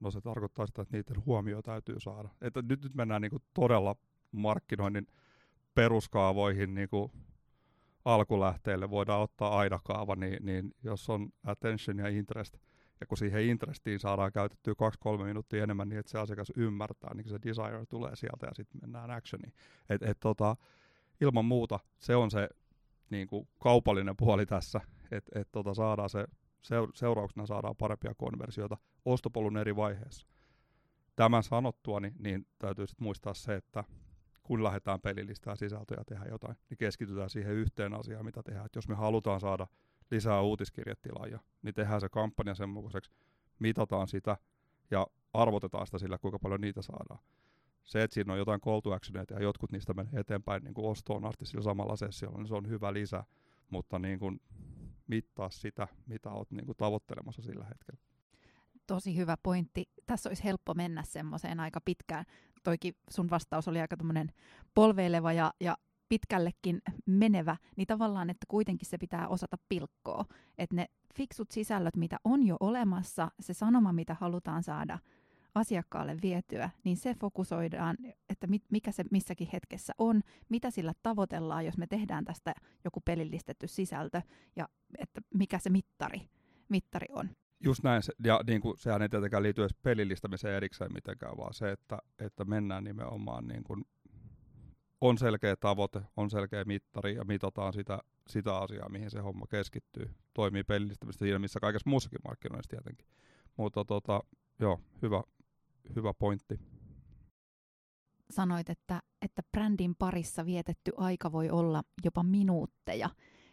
No 0.00 0.10
se 0.10 0.20
tarkoittaa 0.20 0.66
sitä, 0.66 0.82
että 0.82 0.96
niiden 0.96 1.26
huomio 1.26 1.62
täytyy 1.62 2.00
saada. 2.00 2.28
Että 2.40 2.62
nyt, 2.62 2.82
nyt 2.82 2.94
mennään 2.94 3.22
niinku 3.22 3.38
todella 3.54 3.96
markkinoinnin 4.32 5.06
peruskaavoihin 5.74 6.74
niinku 6.74 7.10
alkulähteelle. 8.04 8.90
Voidaan 8.90 9.22
ottaa 9.22 9.58
aidakaava, 9.58 10.16
niin, 10.16 10.46
niin 10.46 10.74
jos 10.82 11.10
on 11.10 11.28
attention 11.44 11.98
ja 11.98 12.08
interest, 12.08 12.56
ja 13.02 13.06
kun 13.06 13.18
siihen 13.18 13.42
interestiin 13.42 13.98
saadaan 13.98 14.32
käytettyä 14.32 14.74
2-3 15.18 15.24
minuuttia 15.24 15.62
enemmän 15.62 15.88
niin, 15.88 15.98
että 15.98 16.12
se 16.12 16.18
asiakas 16.18 16.52
ymmärtää, 16.56 17.14
niin 17.14 17.28
se 17.28 17.38
desire 17.42 17.86
tulee 17.88 18.16
sieltä 18.16 18.46
ja 18.46 18.54
sitten 18.54 18.80
mennään 18.80 19.10
actioniin. 19.10 19.52
Et, 19.88 20.02
et 20.02 20.20
tota, 20.20 20.56
ilman 21.20 21.44
muuta 21.44 21.80
se 21.98 22.16
on 22.16 22.30
se 22.30 22.48
niin 23.10 23.26
kuin 23.26 23.48
kaupallinen 23.58 24.16
puoli 24.16 24.46
tässä, 24.46 24.80
että 25.10 25.40
et 25.40 25.48
tota 25.52 25.74
saadaan 25.74 26.10
se, 26.10 26.26
seurauksena 26.94 27.46
saadaan 27.46 27.76
parempia 27.76 28.14
konversioita 28.14 28.76
ostopolun 29.04 29.56
eri 29.56 29.76
vaiheissa. 29.76 30.26
Tämän 31.16 31.42
sanottua, 31.42 32.00
niin, 32.00 32.14
niin 32.18 32.46
täytyy 32.58 32.86
sitten 32.86 33.04
muistaa 33.04 33.34
se, 33.34 33.54
että 33.54 33.84
kun 34.42 34.64
lähdetään 34.64 35.00
pelillistää 35.00 35.56
sisältöä 35.56 35.96
ja 35.98 36.04
tehdä 36.04 36.24
jotain, 36.30 36.56
niin 36.70 36.78
keskitytään 36.78 37.30
siihen 37.30 37.52
yhteen 37.52 37.94
asiaan, 37.94 38.24
mitä 38.24 38.42
tehdään. 38.42 38.66
Et 38.66 38.74
jos 38.74 38.88
me 38.88 38.94
halutaan 38.94 39.40
saada 39.40 39.66
lisää 40.12 40.40
uutiskirjetilaajia, 40.40 41.40
niin 41.62 41.74
tehdään 41.74 42.00
se 42.00 42.08
kampanja 42.08 42.54
sen 42.54 42.68
mukaiseksi, 42.68 43.10
mitataan 43.58 44.08
sitä 44.08 44.36
ja 44.90 45.06
arvotetaan 45.34 45.86
sitä 45.86 45.98
sillä, 45.98 46.18
kuinka 46.18 46.38
paljon 46.38 46.60
niitä 46.60 46.82
saadaan 46.82 47.20
se, 47.84 48.02
että 48.02 48.14
siinä 48.14 48.32
on 48.32 48.38
jotain 48.38 48.60
call 48.60 48.80
ja 49.30 49.42
jotkut 49.42 49.72
niistä 49.72 49.94
menee 49.94 50.20
eteenpäin 50.20 50.64
niin 50.64 50.74
kuin 50.74 50.90
ostoon 50.90 51.24
asti 51.24 51.46
sillä 51.46 51.62
samalla 51.62 51.96
sessiolla, 51.96 52.38
niin 52.38 52.48
se 52.48 52.54
on 52.54 52.68
hyvä 52.68 52.92
lisä, 52.92 53.24
mutta 53.70 53.98
niin 53.98 54.18
kuin 54.18 54.40
mittaa 55.06 55.50
sitä, 55.50 55.88
mitä 56.06 56.30
olet 56.30 56.50
niin 56.50 56.66
kuin 56.66 56.76
tavoittelemassa 56.76 57.42
sillä 57.42 57.64
hetkellä. 57.64 58.00
Tosi 58.86 59.16
hyvä 59.16 59.36
pointti. 59.42 59.84
Tässä 60.06 60.30
olisi 60.30 60.44
helppo 60.44 60.74
mennä 60.74 61.02
semmoiseen 61.02 61.60
aika 61.60 61.80
pitkään. 61.84 62.24
Toikin 62.62 62.94
sun 63.10 63.30
vastaus 63.30 63.68
oli 63.68 63.80
aika 63.80 63.96
polveileva 64.74 65.32
ja, 65.32 65.52
ja 65.60 65.76
pitkällekin 66.12 66.82
menevä, 67.06 67.56
niin 67.76 67.86
tavallaan, 67.86 68.30
että 68.30 68.46
kuitenkin 68.48 68.88
se 68.88 68.98
pitää 68.98 69.28
osata 69.28 69.56
pilkkoa. 69.68 70.24
Että 70.58 70.76
ne 70.76 70.86
fiksut 71.14 71.50
sisällöt, 71.50 71.96
mitä 71.96 72.16
on 72.24 72.46
jo 72.46 72.56
olemassa, 72.60 73.30
se 73.40 73.54
sanoma, 73.54 73.92
mitä 73.92 74.16
halutaan 74.20 74.62
saada– 74.62 74.98
asiakkaalle 75.54 76.16
vietyä, 76.22 76.70
niin 76.84 76.96
se 76.96 77.14
fokusoidaan, 77.14 77.96
että 78.28 78.46
mikä 78.70 78.92
se 78.92 79.04
missäkin 79.10 79.48
hetkessä 79.52 79.92
on, 79.98 80.22
mitä 80.48 80.70
sillä 80.70 80.92
tavoitellaan, 81.02 81.66
jos 81.66 81.78
me 81.78 81.86
tehdään 81.86 82.24
tästä 82.24 82.54
joku 82.84 83.00
pelillistetty 83.00 83.66
sisältö, 83.66 84.22
ja 84.56 84.68
että 84.98 85.20
mikä 85.34 85.58
se 85.58 85.70
mittari, 85.70 86.20
mittari 86.68 87.06
on. 87.10 87.30
Just 87.64 87.82
näin, 87.82 88.02
ja 88.24 88.40
niin 88.46 88.60
kuin, 88.60 88.78
sehän 88.78 89.02
ei 89.02 89.08
tietenkään 89.08 89.42
liity 89.42 89.62
edes 89.62 89.76
pelillistämiseen 89.82 90.56
erikseen 90.56 90.92
mitenkään, 90.92 91.36
vaan 91.36 91.54
se, 91.54 91.70
että, 91.70 91.98
että 92.18 92.44
mennään 92.44 92.84
nimenomaan 92.84 93.48
niin 93.48 93.64
kuin, 93.64 93.84
on 95.02 95.18
selkeä 95.18 95.56
tavoite, 95.56 96.02
on 96.16 96.30
selkeä 96.30 96.64
mittari 96.64 97.14
ja 97.14 97.24
mitataan 97.24 97.72
sitä, 97.72 97.98
sitä 98.28 98.58
asiaa, 98.58 98.88
mihin 98.88 99.10
se 99.10 99.20
homma 99.20 99.46
keskittyy. 99.46 100.14
Toimii 100.34 100.64
pelillistämistä 100.64 101.24
siinä, 101.24 101.38
missä 101.38 101.60
kaikessa 101.60 101.90
muussakin 101.90 102.20
markkinoissa 102.24 102.70
tietenkin. 102.70 103.06
mutta 103.56 103.84
tota, 103.84 104.20
joo, 104.60 104.80
hyvä, 105.02 105.22
hyvä 105.96 106.14
pointti. 106.14 106.60
Sanoit, 108.30 108.70
että, 108.70 109.02
että 109.22 109.42
brändin 109.52 109.94
parissa 109.94 110.46
vietetty 110.46 110.92
aika 110.96 111.32
voi 111.32 111.50
olla 111.50 111.82
jopa 112.04 112.22
minuutteja. 112.22 113.10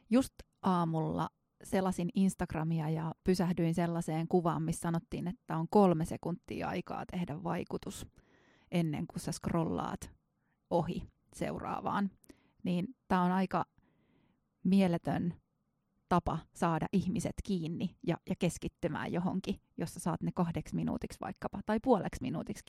Just 0.09 0.33
aamulla 0.61 1.29
selasin 1.63 2.09
Instagramia 2.15 2.89
ja 2.89 3.15
pysähdyin 3.23 3.73
sellaiseen 3.73 4.27
kuvaan, 4.27 4.63
missä 4.63 4.81
sanottiin, 4.81 5.27
että 5.27 5.57
on 5.57 5.67
kolme 5.69 6.05
sekuntia 6.05 6.67
aikaa 6.67 7.05
tehdä 7.05 7.43
vaikutus 7.43 8.07
ennen 8.71 9.07
kuin 9.07 9.19
sä 9.19 9.31
scrollaat 9.31 10.11
ohi 10.69 11.07
seuraavaan. 11.35 12.11
Niin 12.63 12.95
tämä 13.07 13.21
on 13.21 13.31
aika 13.31 13.65
mieletön 14.63 15.33
tapa 16.09 16.39
saada 16.53 16.85
ihmiset 16.93 17.33
kiinni 17.43 17.95
ja, 18.07 18.17
ja 18.29 18.35
keskittymään 18.39 19.13
johonkin, 19.13 19.61
jossa 19.77 19.99
saat 19.99 20.21
ne 20.21 20.31
kahdeksi 20.35 20.75
minuutiksi 20.75 21.19
vaikkapa, 21.21 21.59
tai 21.65 21.79
puoleksi 21.83 22.21
minuutiksi. 22.21 22.63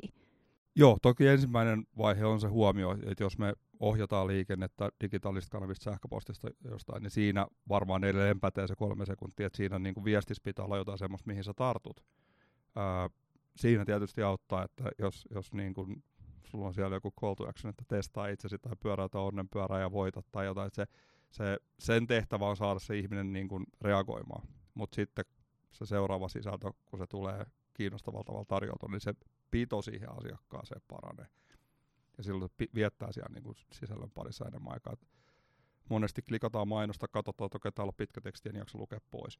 Joo, 0.76 0.98
toki 1.02 1.26
ensimmäinen 1.26 1.84
vaihe 1.98 2.24
on 2.24 2.40
se 2.40 2.48
huomio, 2.48 2.96
että 3.06 3.24
jos 3.24 3.38
me 3.38 3.52
ohjataan 3.80 4.26
liikennettä 4.26 4.90
digitaalisista 5.00 5.52
kanavista 5.52 5.84
sähköpostista 5.84 6.48
jostain, 6.64 7.02
niin 7.02 7.10
siinä 7.10 7.46
varmaan 7.68 8.04
edelleen 8.04 8.40
pätee 8.40 8.66
se 8.66 8.74
kolme 8.76 9.06
sekuntia, 9.06 9.46
että 9.46 9.56
siinä 9.56 9.78
niin 9.78 10.04
viestissä 10.04 10.42
pitää 10.44 10.64
olla 10.64 10.76
jotain 10.76 10.98
semmoista, 10.98 11.26
mihin 11.26 11.44
sä 11.44 11.54
tartut. 11.54 12.04
Ää, 12.76 13.10
siinä 13.56 13.84
tietysti 13.84 14.22
auttaa, 14.22 14.64
että 14.64 14.84
jos, 14.98 15.28
jos 15.34 15.52
niin 15.52 15.74
kuin 15.74 16.04
sulla 16.50 16.66
on 16.66 16.74
siellä 16.74 16.96
joku 16.96 17.12
call 17.20 17.34
to 17.34 17.48
action, 17.48 17.70
että 17.70 17.84
testaa 17.88 18.28
itsesi 18.28 18.58
tai 18.58 18.72
pyöräytä 18.80 19.18
onnenpyörää 19.18 19.80
ja 19.80 19.92
voita 19.92 20.22
tai 20.32 20.46
jotain, 20.46 20.66
että 20.66 20.76
se, 20.76 20.86
se, 21.30 21.58
sen 21.78 22.06
tehtävä 22.06 22.46
on 22.46 22.56
saada 22.56 22.78
se 22.78 22.98
ihminen 22.98 23.32
niin 23.32 23.48
kuin 23.48 23.66
reagoimaan. 23.80 24.48
Mutta 24.74 24.94
sitten 24.94 25.24
se 25.72 25.86
seuraava 25.86 26.28
sisältö, 26.28 26.72
kun 26.86 26.98
se 26.98 27.06
tulee 27.06 27.46
kiinnostavalla 27.74 28.24
tavalla 28.24 28.44
tarjoutua, 28.44 28.88
niin 28.88 29.00
se 29.00 29.14
pito 29.50 29.82
siihen 29.82 30.18
asiakkaaseen 30.18 30.82
paranee. 30.88 31.26
Ja 32.18 32.24
silloin 32.24 32.50
se 32.58 32.66
viettää 32.74 33.12
siellä 33.12 33.34
niin 33.34 33.44
kuin 33.44 33.56
sisällön 33.72 34.10
parissa 34.10 34.48
enemmän 34.48 34.72
aikaa. 34.72 34.94
Monesti 35.88 36.22
klikataan 36.22 36.68
mainosta, 36.68 37.08
katsotaan, 37.08 37.46
että 37.46 37.56
okei, 37.56 37.72
täällä 37.72 37.90
on 37.90 37.94
pitkä 37.96 38.20
teksti, 38.20 38.48
en 38.48 38.56
jaksa 38.56 38.78
lukea 38.78 39.00
pois. 39.10 39.38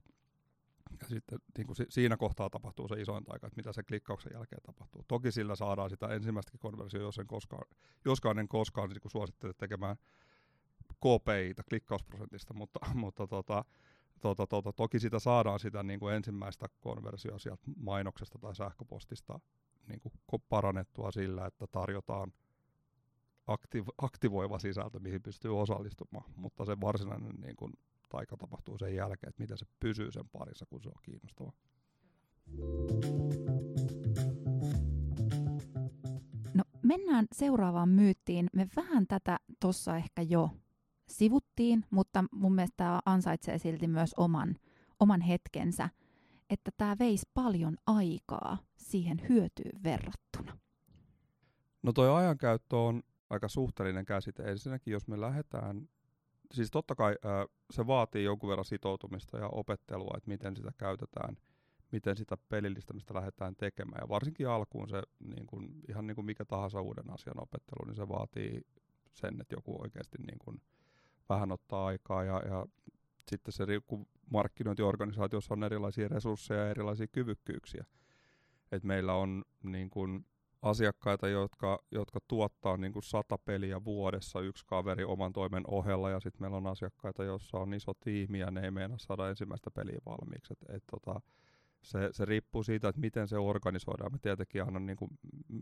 Ja 1.01 1.09
sitten 1.09 1.39
niin 1.59 1.67
kuin 1.67 1.77
siinä 1.89 2.17
kohtaa 2.17 2.51
tapahtuu 2.51 2.89
se 2.89 3.01
isoin 3.01 3.25
aika, 3.29 3.47
että 3.47 3.57
mitä 3.57 3.73
se 3.73 3.83
klikkauksen 3.83 4.33
jälkeen 4.35 4.63
tapahtuu. 4.63 5.05
Toki 5.09 5.33
sillä 5.33 5.57
saadaan 5.57 5.91
sitä 5.91 6.07
ensimmäistäkin 6.09 6.61
konversiota, 6.61 7.05
jos 7.05 7.19
en 7.19 7.27
koskaan, 7.27 7.65
joskaan 8.05 8.39
en 8.39 8.49
koskaan 8.49 8.89
niin 8.89 9.01
kuin 9.01 9.13
suosittele 9.13 9.53
tekemään 9.59 9.97
KPItä 10.95 11.63
klikkausprosentista, 11.69 12.55
mutta, 12.55 12.81
mutta 12.95 13.27
tota, 13.27 13.65
tota, 14.21 14.47
tota, 14.47 14.73
toki 14.73 14.99
sitä 14.99 15.19
saadaan 15.19 15.61
sitä 15.61 15.83
niin 15.83 16.01
kuin 16.01 16.15
ensimmäistä 16.15 16.67
konversioa 16.81 17.39
sieltä 17.39 17.63
mainoksesta 17.77 18.39
tai 18.39 18.55
sähköpostista 18.55 19.41
niin 19.89 20.01
kuin 20.01 20.43
parannettua 20.49 21.11
sillä, 21.11 21.47
että 21.47 21.67
tarjotaan 21.67 22.33
aktiv- 23.51 23.95
aktivoiva 24.03 24.59
sisältö, 24.59 24.99
mihin 24.99 25.23
pystyy 25.23 25.61
osallistumaan, 25.61 26.31
mutta 26.37 26.65
se 26.65 26.81
varsinainen 26.81 27.41
niin 27.41 27.57
kuin, 27.57 27.73
taika 28.11 28.37
tapahtuu 28.37 28.79
sen 28.79 28.95
jälkeen, 28.95 29.29
että 29.29 29.43
miten 29.43 29.59
se 29.59 29.67
pysyy 29.81 30.13
sen 30.13 30.29
parissa, 30.33 30.67
kun 30.67 30.83
se 30.83 30.89
on 30.89 31.03
kiinnostava. 31.03 31.53
No 36.55 36.65
mennään 36.83 37.27
seuraavaan 37.33 37.89
myyttiin. 37.89 38.51
Me 38.53 38.69
vähän 38.77 39.07
tätä 39.07 39.39
tuossa 39.61 39.97
ehkä 39.97 40.23
jo 40.23 40.51
sivuttiin, 41.09 41.85
mutta 41.91 42.25
mun 42.33 42.55
mielestä 42.55 42.77
tämä 42.77 43.01
ansaitsee 43.05 43.59
silti 43.59 43.87
myös 43.87 44.15
oman, 44.17 44.57
oman 45.01 45.21
hetkensä, 45.21 45.89
että 46.51 46.71
tämä 46.77 46.97
veisi 46.99 47.29
paljon 47.35 47.77
aikaa 47.87 48.59
siihen 48.77 49.21
hyötyyn 49.29 49.83
verrattuna. 49.83 50.59
No 51.83 51.93
toi 51.93 52.17
ajankäyttö 52.17 52.77
on 52.77 53.03
aika 53.31 53.49
suhteellinen 53.49 54.05
käsite. 54.05 54.43
Ensinnäkin, 54.43 54.93
jos 54.93 55.09
me 55.09 55.21
lähdetään, 55.21 55.89
siis 56.53 56.71
totta 56.71 56.95
kai 56.95 57.17
se 57.71 57.87
vaatii 57.87 58.25
jonkun 58.25 58.51
verran 58.51 58.65
sitoutumista 58.65 59.39
ja 59.39 59.49
opettelua, 59.49 60.15
että 60.17 60.29
miten 60.31 60.57
sitä 60.57 60.73
käytetään, 60.79 61.37
miten 61.93 62.17
sitä 62.17 62.37
pelillistämistä 62.49 63.15
lähdetään 63.15 63.57
tekemään. 63.57 64.01
Ja 64.03 64.09
varsinkin 64.09 64.49
alkuun 64.49 64.89
se, 64.89 65.03
niin 65.19 65.47
kuin, 65.47 65.69
ihan 65.89 66.07
niin 66.07 66.15
kuin 66.15 66.25
mikä 66.25 66.45
tahansa 66.45 66.81
uuden 66.81 67.11
asian 67.11 67.43
opettelu, 67.43 67.85
niin 67.87 67.97
se 67.97 68.09
vaatii 68.09 68.63
sen, 69.13 69.41
että 69.41 69.55
joku 69.55 69.83
oikeasti 69.83 70.19
niin 70.27 70.39
kuin, 70.39 70.61
vähän 71.29 71.53
ottaa 71.53 71.87
aikaa 71.87 72.25
ja, 72.25 72.43
ja 72.45 72.67
sitten 73.31 73.53
se, 73.53 73.67
kun 73.87 74.07
markkinointiorganisaatiossa 74.31 75.55
on 75.55 75.65
erilaisia 75.65 76.09
resursseja 76.09 76.61
ja 76.61 76.71
erilaisia 76.71 77.07
kyvykkyyksiä. 77.07 77.85
Et 78.73 78.85
meillä 78.85 79.15
on 79.15 79.45
niin 79.63 79.91
kuin, 79.91 80.27
asiakkaita, 80.63 81.29
jotka, 81.29 81.83
jotka 81.91 82.21
tuottaa 82.29 82.77
niin 82.77 82.93
kuin 82.93 83.03
sata 83.03 83.39
peliä 83.39 83.85
vuodessa 83.85 84.41
yksi 84.41 84.67
kaveri 84.67 85.05
oman 85.05 85.33
toimen 85.33 85.63
ohella, 85.67 86.11
ja 86.11 86.21
sitten 86.21 86.43
meillä 86.43 86.57
on 86.57 86.67
asiakkaita, 86.67 87.25
joissa 87.25 87.59
on 87.59 87.75
iso 87.75 87.93
tiimi, 87.95 88.39
ja 88.39 88.51
ne 88.51 88.61
ei 88.61 88.71
meinaa 88.71 88.99
saada 88.99 89.29
ensimmäistä 89.29 89.71
peliä 89.71 89.99
valmiiksi. 90.07 90.53
Et, 90.53 90.77
et, 90.77 90.85
tota, 90.91 91.21
se, 91.83 92.09
se 92.13 92.25
riippuu 92.25 92.63
siitä, 92.63 92.89
että 92.89 93.01
miten 93.01 93.29
se 93.29 93.39
organisoidaan. 93.39 94.13
Me 94.13 94.19
tietenkin 94.19 94.65
aina 94.65 94.81
niin 94.81 94.97
kuin 94.97 95.11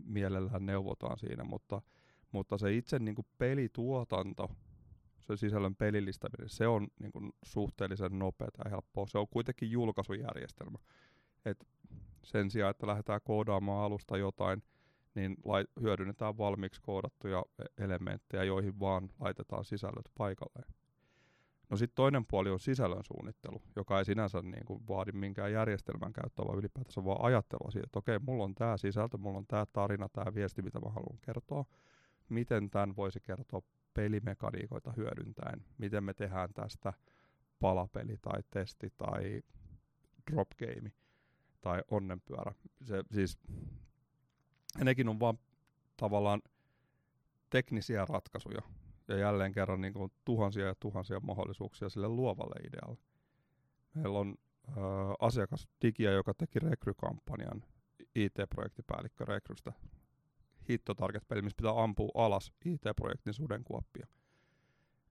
mielellään 0.05 0.65
neuvotaan 0.65 1.17
siinä, 1.17 1.43
mutta, 1.43 1.81
mutta 2.31 2.57
se 2.57 2.75
itse 2.75 2.99
niin 2.99 3.15
kuin 3.15 3.27
pelituotanto, 3.37 4.51
se 5.19 5.37
sisällön 5.37 5.75
pelillistäminen, 5.75 6.49
se 6.49 6.67
on 6.67 6.87
niin 6.99 7.11
kuin 7.11 7.31
suhteellisen 7.43 8.19
nopeaa 8.19 8.49
ja 8.65 8.69
helppoa. 8.69 9.07
Se 9.07 9.17
on 9.17 9.27
kuitenkin 9.27 9.71
julkaisujärjestelmä. 9.71 10.77
Et 11.45 11.67
sen 12.23 12.51
sijaan, 12.51 12.71
että 12.71 12.87
lähdetään 12.87 13.21
koodaamaan 13.23 13.85
alusta 13.85 14.17
jotain, 14.17 14.63
niin 15.15 15.37
hyödynnetään 15.81 16.37
valmiiksi 16.37 16.81
koodattuja 16.81 17.43
e- 17.59 17.83
elementtejä, 17.83 18.43
joihin 18.43 18.79
vaan 18.79 19.09
laitetaan 19.19 19.65
sisällöt 19.65 20.09
paikalleen. 20.17 20.73
No 21.69 21.77
sitten 21.77 21.95
toinen 21.95 22.25
puoli 22.25 22.49
on 22.49 22.59
sisällön 22.59 23.03
suunnittelu, 23.03 23.61
joka 23.75 23.99
ei 23.99 24.05
sinänsä 24.05 24.41
niin 24.41 24.65
kuin 24.65 24.87
vaadi 24.87 25.11
minkään 25.11 25.51
järjestelmän 25.51 26.13
käyttöä, 26.13 26.45
vaan 26.45 26.59
ylipäätänsä 26.59 27.05
vaan 27.05 27.25
ajattelua 27.25 27.71
siitä, 27.71 27.85
että 27.85 27.99
okei, 27.99 28.19
mulla 28.19 28.43
on 28.43 28.55
tämä 28.55 28.77
sisältö, 28.77 29.17
mulla 29.17 29.37
on 29.37 29.47
tämä 29.47 29.65
tarina, 29.73 30.09
tämä 30.09 30.33
viesti, 30.35 30.61
mitä 30.61 30.79
mä 30.79 30.89
haluan 30.89 31.19
kertoa. 31.21 31.65
Miten 32.29 32.69
tämän 32.69 32.95
voisi 32.95 33.19
kertoa 33.19 33.61
pelimekaniikoita 33.93 34.93
hyödyntäen? 34.97 35.65
Miten 35.77 36.03
me 36.03 36.13
tehdään 36.13 36.53
tästä 36.53 36.93
palapeli 37.59 38.17
tai 38.21 38.43
testi 38.51 38.93
tai 38.97 39.41
drop 40.31 40.49
game 40.59 40.91
tai 41.61 41.81
onnenpyörä? 41.91 42.51
Se, 42.83 43.03
siis 43.11 43.37
ja 44.77 44.85
nekin 44.85 45.09
on 45.09 45.19
vaan 45.19 45.39
tavallaan 45.97 46.41
teknisiä 47.49 48.05
ratkaisuja. 48.09 48.61
Ja 49.07 49.17
jälleen 49.17 49.51
kerran 49.51 49.81
niin 49.81 49.93
kuin 49.93 50.11
tuhansia 50.25 50.65
ja 50.65 50.75
tuhansia 50.79 51.19
mahdollisuuksia 51.19 51.89
sille 51.89 52.07
luovalle 52.07 52.67
idealle. 52.67 52.97
Meillä 53.95 54.19
on 54.19 54.35
ö, 54.67 54.81
asiakas 55.19 55.67
Digia, 55.81 56.11
joka 56.11 56.33
teki 56.33 56.59
rekrykampanjan 56.59 57.63
IT-projektipäällikkö 58.15 59.25
rekrystä. 59.25 59.73
Hitto 60.69 60.95
Target-peli, 60.95 61.41
missä 61.41 61.57
pitää 61.57 61.83
ampua 61.83 62.11
alas 62.13 62.51
IT-projektin 62.65 63.33
sudenkuoppia. 63.33 64.07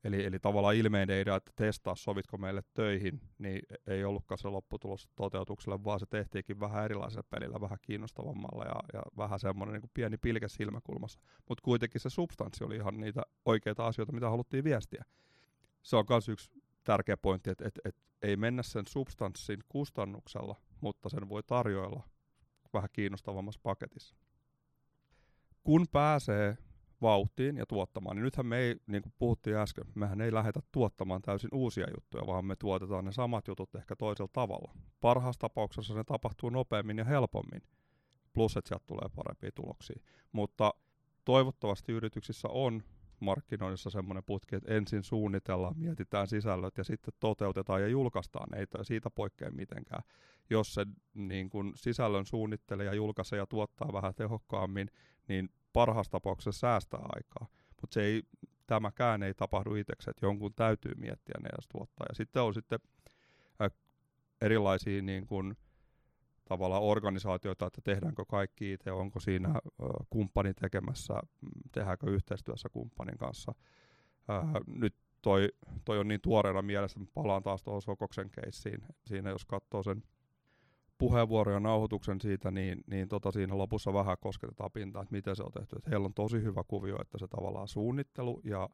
Eli, 0.04 0.24
eli 0.24 0.38
tavallaan 0.38 0.74
ilmeinen 0.74 1.20
idea, 1.20 1.36
että 1.36 1.52
testaa 1.56 1.94
sovitko 1.94 2.38
meille 2.38 2.62
töihin, 2.74 3.20
niin 3.38 3.62
ei 3.86 4.04
ollutkaan 4.04 4.38
se 4.38 4.48
lopputulos 4.48 5.08
toteutukselle, 5.16 5.84
vaan 5.84 6.00
se 6.00 6.06
tehtiinkin 6.06 6.60
vähän 6.60 6.84
erilaisella 6.84 7.26
pelillä, 7.30 7.60
vähän 7.60 7.78
kiinnostavammalla 7.82 8.64
ja, 8.64 8.74
ja 8.92 9.02
vähän 9.16 9.40
semmoinen 9.40 9.80
niin 9.80 9.90
pieni 9.94 10.16
pilke 10.18 10.48
silmäkulmassa. 10.48 11.20
Mutta 11.48 11.62
kuitenkin 11.62 12.00
se 12.00 12.10
substanssi 12.10 12.64
oli 12.64 12.76
ihan 12.76 13.00
niitä 13.00 13.22
oikeita 13.44 13.86
asioita, 13.86 14.12
mitä 14.12 14.30
haluttiin 14.30 14.64
viestiä. 14.64 15.04
Se 15.82 15.96
on 15.96 16.04
myös 16.08 16.28
yksi 16.28 16.50
tärkeä 16.84 17.16
pointti, 17.16 17.50
että 17.50 17.68
et, 17.68 17.80
et 17.84 17.96
ei 18.22 18.36
mennä 18.36 18.62
sen 18.62 18.86
substanssin 18.86 19.60
kustannuksella, 19.68 20.56
mutta 20.80 21.08
sen 21.08 21.28
voi 21.28 21.42
tarjoilla 21.42 22.02
vähän 22.72 22.88
kiinnostavammassa 22.92 23.60
paketissa. 23.62 24.16
Kun 25.64 25.86
pääsee 25.92 26.56
vauhtiin 27.02 27.56
ja 27.56 27.66
tuottamaan. 27.66 28.16
Niin 28.16 28.24
nythän 28.24 28.46
me 28.46 28.58
ei, 28.58 28.76
niin 28.86 29.02
kuin 29.02 29.12
puhuttiin 29.18 29.56
äsken, 29.56 29.84
mehän 29.94 30.20
ei 30.20 30.34
lähdetä 30.34 30.60
tuottamaan 30.72 31.22
täysin 31.22 31.50
uusia 31.52 31.86
juttuja, 31.94 32.26
vaan 32.26 32.44
me 32.44 32.56
tuotetaan 32.56 33.04
ne 33.04 33.12
samat 33.12 33.48
jutut 33.48 33.74
ehkä 33.74 33.96
toisella 33.96 34.30
tavalla. 34.32 34.74
Parhaassa 35.00 35.40
tapauksessa 35.40 35.94
ne 35.94 36.04
tapahtuu 36.04 36.50
nopeammin 36.50 36.98
ja 36.98 37.04
helpommin, 37.04 37.62
plus 38.32 38.56
että 38.56 38.68
sieltä 38.68 38.84
tulee 38.86 39.08
parempia 39.16 39.50
tuloksia. 39.54 40.00
Mutta 40.32 40.74
toivottavasti 41.24 41.92
yrityksissä 41.92 42.48
on 42.48 42.82
markkinoinnissa 43.20 43.90
semmoinen 43.90 44.24
putki, 44.24 44.56
että 44.56 44.74
ensin 44.74 45.02
suunnitellaan, 45.02 45.78
mietitään 45.78 46.28
sisällöt 46.28 46.78
ja 46.78 46.84
sitten 46.84 47.14
toteutetaan 47.20 47.82
ja 47.82 47.88
julkaistaan. 47.88 48.58
Ei 48.58 48.66
siitä 48.82 49.10
poikkea 49.10 49.50
mitenkään. 49.50 50.02
Jos 50.50 50.74
se 50.74 50.86
niin 51.14 51.50
kun 51.50 51.72
sisällön 51.76 52.26
suunnittelee 52.26 52.86
ja 52.86 52.94
julkaisee 52.94 53.38
ja 53.38 53.46
tuottaa 53.46 53.92
vähän 53.92 54.14
tehokkaammin, 54.14 54.90
niin 55.28 55.48
parhaassa 55.72 56.10
tapauksessa 56.10 56.60
säästää 56.60 57.00
aikaa. 57.02 57.48
Mutta 57.80 57.94
se 57.94 58.02
ei, 58.02 58.22
tämäkään 58.66 59.22
ei 59.22 59.34
tapahdu 59.34 59.74
itseksi, 59.74 60.10
että 60.10 60.26
jonkun 60.26 60.54
täytyy 60.54 60.92
miettiä 60.94 61.34
ne 61.42 61.48
ja 61.52 61.58
tuottaa. 61.72 62.06
Ja 62.08 62.14
sitten 62.14 62.42
on 62.42 62.54
sitten 62.54 62.78
erilaisia 64.40 65.02
niin 65.02 65.26
kun, 65.26 65.56
tavallaan 66.44 66.82
organisaatioita, 66.82 67.66
että 67.66 67.80
tehdäänkö 67.84 68.24
kaikki 68.24 68.72
itse, 68.72 68.92
onko 68.92 69.20
siinä 69.20 69.54
kumppani 70.10 70.54
tekemässä, 70.54 71.14
tehdäänkö 71.72 72.10
yhteistyössä 72.10 72.68
kumppanin 72.68 73.18
kanssa. 73.18 73.54
Nyt 74.66 74.94
toi, 75.22 75.48
toi 75.84 75.98
on 75.98 76.08
niin 76.08 76.20
tuoreena 76.20 76.62
mielessä, 76.62 77.00
että 77.00 77.12
palaan 77.14 77.42
taas 77.42 77.62
tuohon 77.62 77.82
Sokoksen 77.82 78.30
keissiin. 78.30 78.80
Siinä 79.06 79.30
jos 79.30 79.44
katsoo 79.44 79.82
sen 79.82 80.02
puheenvuoron 80.98 81.54
ja 81.54 81.60
nauhoituksen 81.60 82.20
siitä, 82.20 82.50
niin, 82.50 82.84
niin 82.86 83.08
tota 83.08 83.30
siinä 83.30 83.58
lopussa 83.58 83.92
vähän 83.92 84.16
kosketetaan 84.20 84.70
pintaa, 84.72 85.02
että 85.02 85.12
miten 85.12 85.36
se 85.36 85.42
on 85.42 85.52
tehty. 85.52 85.76
Että 85.76 85.90
heillä 85.90 86.06
on 86.06 86.14
tosi 86.14 86.42
hyvä 86.42 86.62
kuvio, 86.68 86.96
että 87.00 87.18
se 87.18 87.28
tavallaan 87.28 87.68
suunnittelu 87.68 88.40
ja 88.44 88.68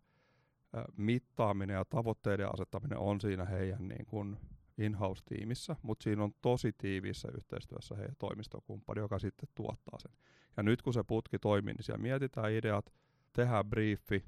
mittaaminen 0.97 1.75
ja 1.75 1.85
tavoitteiden 1.85 2.55
asettaminen 2.55 2.99
on 2.99 3.21
siinä 3.21 3.45
heidän 3.45 3.89
niin 3.89 4.07
kuin 4.07 4.37
in-house-tiimissä, 4.79 5.77
mutta 5.83 6.03
siinä 6.03 6.25
on 6.25 6.35
tosi 6.43 6.73
tiiviissä 6.73 7.29
yhteistyössä 7.37 7.95
heidän 7.95 8.17
toimistokumppani, 8.19 9.01
joka 9.01 9.19
sitten 9.19 9.49
tuottaa 9.55 9.99
sen. 9.99 10.13
Ja 10.57 10.63
nyt 10.63 10.83
kun 10.83 10.93
se 10.93 11.03
putki 11.03 11.39
toimii, 11.39 11.75
niin 11.75 11.85
siellä 11.85 12.03
mietitään 12.03 12.53
ideat, 12.53 12.93
tehdään 13.33 13.67
briefi, 13.67 14.25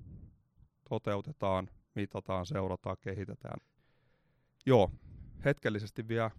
toteutetaan, 0.88 1.70
mitataan, 1.94 2.46
seurataan, 2.46 2.96
kehitetään. 3.00 3.60
Joo, 4.66 4.90
hetkellisesti 5.44 6.08
vielä 6.08 6.30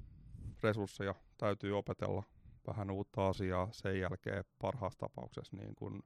resursseja 0.63 1.15
täytyy 1.37 1.77
opetella 1.77 2.23
vähän 2.67 2.91
uutta 2.91 3.27
asiaa 3.27 3.67
sen 3.71 3.99
jälkeen 3.99 4.43
parhaassa 4.59 4.99
tapauksessa 4.99 5.57
niin 5.57 5.75
kun 5.75 6.03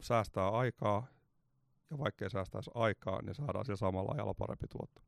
säästää 0.00 0.48
aikaa 0.48 1.06
ja 1.90 1.98
vaikkei 1.98 2.30
säästäisi 2.30 2.70
aikaa, 2.74 3.22
niin 3.22 3.34
saadaan 3.34 3.64
sillä 3.64 3.76
samalla 3.76 4.12
ajalla 4.12 4.34
parempi 4.34 4.66
tuotto. 4.68 5.02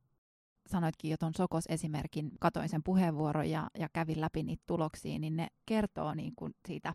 Sanoitkin 0.67 1.11
jo 1.11 1.17
tuon 1.17 1.35
Sokos-esimerkin, 1.35 2.31
katoin 2.41 2.69
sen 2.69 2.83
puheenvuoron 2.83 3.51
ja, 3.51 3.71
ja 3.79 3.89
kävin 3.93 4.21
läpi 4.21 4.43
niitä 4.43 4.63
tuloksia, 4.67 5.19
niin 5.19 5.37
ne 5.37 5.49
kertoo 5.67 6.15
niin 6.15 6.33
kuin 6.37 6.55
siitä 6.67 6.95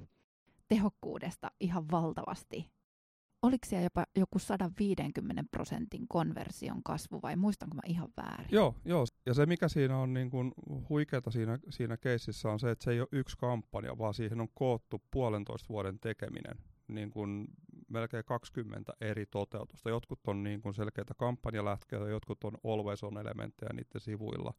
tehokkuudesta 0.68 1.52
ihan 1.60 1.92
valtavasti 1.92 2.72
oliko 3.42 3.66
siellä 3.66 3.84
jopa 3.84 4.06
joku 4.16 4.40
150 4.40 5.44
prosentin 5.52 6.08
konversion 6.08 6.84
kasvu 6.84 7.20
vai 7.22 7.36
muistanko 7.36 7.76
mä 7.76 7.82
ihan 7.86 8.10
väärin? 8.18 8.48
Joo, 8.52 8.76
joo. 8.86 9.06
ja 9.26 9.34
se 9.34 9.46
mikä 9.46 9.68
siinä 9.68 9.98
on 9.98 10.14
niin 10.14 10.30
kuin 10.30 10.52
huikeata 10.90 11.32
siinä, 11.32 11.60
siinä 11.70 11.98
keississä 11.98 12.50
on 12.50 12.60
se, 12.60 12.72
että 12.72 12.84
se 12.84 12.92
ei 12.92 13.00
ole 13.00 13.08
yksi 13.12 13.38
kampanja, 13.38 13.98
vaan 13.98 14.14
siihen 14.14 14.42
on 14.42 14.50
koottu 14.54 15.02
puolentoista 15.12 15.70
vuoden 15.70 16.00
tekeminen. 16.00 16.58
Niin 16.88 17.10
kuin 17.10 17.48
melkein 17.88 18.26
20 18.26 18.94
eri 19.02 19.26
toteutusta. 19.26 19.90
Jotkut 19.90 20.20
on 20.28 20.44
niin 20.44 20.62
kuin 20.62 20.74
selkeitä 20.74 21.14
kampanjalätkeitä, 21.14 22.10
jotkut 22.10 22.44
on 22.44 22.58
always 22.64 23.04
on 23.04 23.18
elementtejä 23.18 23.70
niiden 23.74 24.02
sivuilla. 24.02 24.54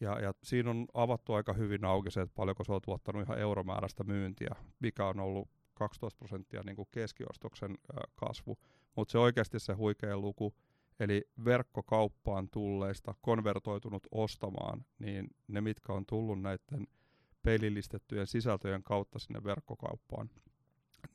Ja, 0.00 0.20
ja 0.20 0.34
siinä 0.42 0.70
on 0.70 0.86
avattu 0.94 1.32
aika 1.32 1.52
hyvin 1.52 1.84
auki 1.84 2.10
se, 2.10 2.20
että 2.20 2.34
paljonko 2.34 2.64
se 2.64 2.72
on 2.72 2.80
tuottanut 2.82 3.22
ihan 3.22 3.38
euromääräistä 3.38 4.04
myyntiä, 4.04 4.54
mikä 4.80 5.06
on 5.06 5.20
ollut 5.20 5.48
12 5.82 6.18
prosenttia 6.18 6.62
niin 6.62 6.76
kuin 6.76 6.88
keskiostoksen 6.90 7.78
kasvu, 8.14 8.58
mutta 8.96 9.12
se 9.12 9.18
oikeasti 9.18 9.60
se 9.60 9.72
huikea 9.72 10.18
luku, 10.18 10.54
eli 11.00 11.24
verkkokauppaan 11.44 12.48
tulleista 12.48 13.14
konvertoitunut 13.20 14.06
ostamaan, 14.10 14.84
niin 14.98 15.26
ne 15.48 15.60
mitkä 15.60 15.92
on 15.92 16.06
tullut 16.06 16.40
näiden 16.40 16.86
pelillistettyjen 17.42 18.26
sisältöjen 18.26 18.82
kautta 18.82 19.18
sinne 19.18 19.44
verkkokauppaan, 19.44 20.30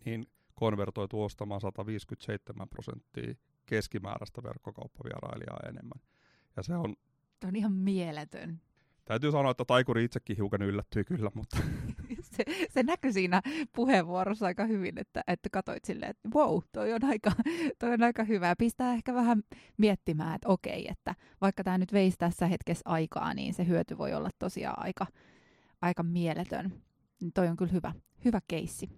niin 0.06 0.28
konvertoitu 0.56 1.24
ostamaan 1.24 1.62
157 1.62 2.70
prosenttia 2.70 3.36
keskimääräistä 3.66 4.44
verkkokauppavierailijaa 4.44 5.60
enemmän. 5.70 6.02
Ja 6.56 6.64
se 6.64 6.76
on... 6.76 6.96
Tämä 7.40 7.50
on 7.50 7.56
ihan 7.56 7.74
mieletön. 7.74 8.62
Täytyy 9.06 9.32
sanoa, 9.32 9.52
että 9.52 9.66
taikuri 9.66 10.04
itsekin 10.04 10.36
hiukan 10.36 10.62
yllättyi 10.62 11.04
kyllä, 11.04 11.32
mutta... 11.34 11.58
se, 12.38 12.68
se 12.70 12.84
näkyi 12.84 13.14
siinä 13.14 13.42
puheenvuorossa 13.76 14.46
aika 14.46 14.66
hyvin, 14.66 15.00
että, 15.00 15.24
että 15.28 15.50
katsoit 15.50 15.86
silleen, 15.86 16.12
että 16.12 16.30
wow, 16.36 16.60
toi 16.72 16.94
on 16.94 17.04
aika, 17.04 17.32
toi 17.80 17.94
on 17.94 18.04
aika 18.04 18.24
hyvä. 18.24 18.56
Pistää 18.58 18.94
ehkä 18.94 19.14
vähän 19.14 19.44
miettimään, 19.78 20.36
että 20.36 20.50
okei, 20.50 20.88
että 20.88 21.16
vaikka 21.42 21.64
tämä 21.64 21.78
nyt 21.78 21.94
veisi 21.94 22.18
tässä 22.18 22.48
hetkessä 22.48 22.84
aikaa, 22.86 23.34
niin 23.34 23.54
se 23.54 23.68
hyöty 23.68 23.98
voi 23.98 24.14
olla 24.14 24.30
tosiaan 24.40 24.84
aika, 24.84 25.08
aika 25.82 26.04
mieletön. 26.04 26.74
Niin 27.22 27.34
toi 27.34 27.48
on 27.48 27.58
kyllä 27.58 27.72
hyvä, 27.72 27.94
hyvä 28.26 28.40
keissi. 28.48 28.90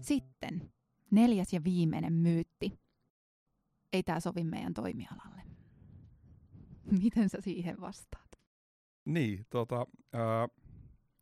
Sitten 0.00 0.70
neljäs 1.10 1.52
ja 1.52 1.64
viimeinen 1.64 2.12
myytti. 2.12 2.78
Ei 3.92 4.02
tämä 4.02 4.20
sovi 4.20 4.44
meidän 4.44 4.74
toimialalle. 4.74 5.42
Miten 7.02 7.28
sä 7.28 7.38
siihen 7.40 7.80
vastaat? 7.80 8.25
Niin, 9.06 9.46
tota, 9.50 9.86
ää, 10.12 10.48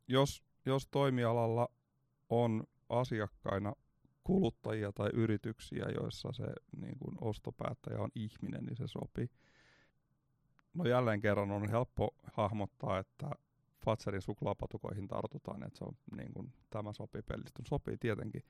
jos, 0.09 0.42
jos 0.66 0.88
toimialalla 0.90 1.68
on 2.29 2.64
asiakkaina 2.88 3.73
kuluttajia 4.25 4.92
tai 4.92 5.11
yrityksiä, 5.12 5.87
joissa 6.01 6.33
se 6.33 6.44
niin 6.81 6.99
kuin 6.99 7.16
ostopäättäjä 7.20 8.01
on 8.01 8.11
ihminen, 8.14 8.64
niin 8.64 8.77
se 8.77 8.87
sopii. 8.87 9.31
No 10.75 10.85
jälleen 10.85 11.20
kerran 11.20 11.51
on 11.51 11.68
helppo 11.68 12.14
hahmottaa, 12.33 12.99
että 12.99 13.31
Fatserin 13.85 14.23
suklaapatukoihin 14.23 15.09
tartutaan, 15.09 15.62
että 15.62 15.79
se 15.79 15.85
on 15.85 15.97
niin 16.16 16.33
kuin, 16.33 16.53
tämä 16.70 16.92
sopii 16.92 17.23
pelistä. 17.23 17.62
Sopii 17.68 17.97
tietenkin, 18.01 18.42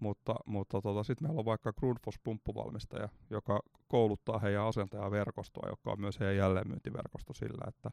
mutta, 0.00 0.34
mutta 0.46 0.80
tota, 0.82 1.02
sitten 1.02 1.28
meillä 1.28 1.38
on 1.38 1.44
vaikka 1.44 1.72
Grundfos 1.72 2.18
pumppuvalmistaja, 2.24 3.08
joka 3.30 3.60
kouluttaa 3.88 4.38
heidän 4.38 4.64
asentajaverkostoa, 4.64 5.68
joka 5.68 5.92
on 5.92 6.00
myös 6.00 6.20
heidän 6.20 6.36
jälleenmyyntiverkosto 6.36 7.32
sillä, 7.32 7.64
että 7.68 7.90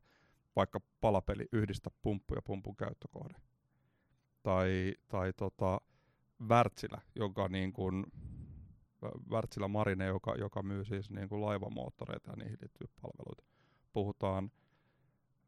vaikka 0.55 0.79
palapeli 1.01 1.47
yhdistä 1.51 1.89
pumppu 2.01 2.35
ja 2.35 2.41
pumpun 2.41 2.75
käyttökohde. 2.75 3.35
Tai, 4.43 4.93
tai 5.07 5.33
tota, 5.33 5.81
Wärtsilä, 6.47 7.01
joka 7.15 7.47
niin 7.47 7.73
kuin, 7.73 8.05
Wärtsilä 9.29 9.67
Marine, 9.67 10.05
joka, 10.05 10.35
joka 10.35 10.63
myy 10.63 10.85
siis 10.85 11.11
niin 11.11 11.29
kuin 11.29 11.41
laivamoottoreita 11.41 12.31
ja 12.31 12.35
niihin 12.35 12.57
liittyviä 12.61 12.93
palveluita. 13.01 13.43
Puhutaan 13.93 14.51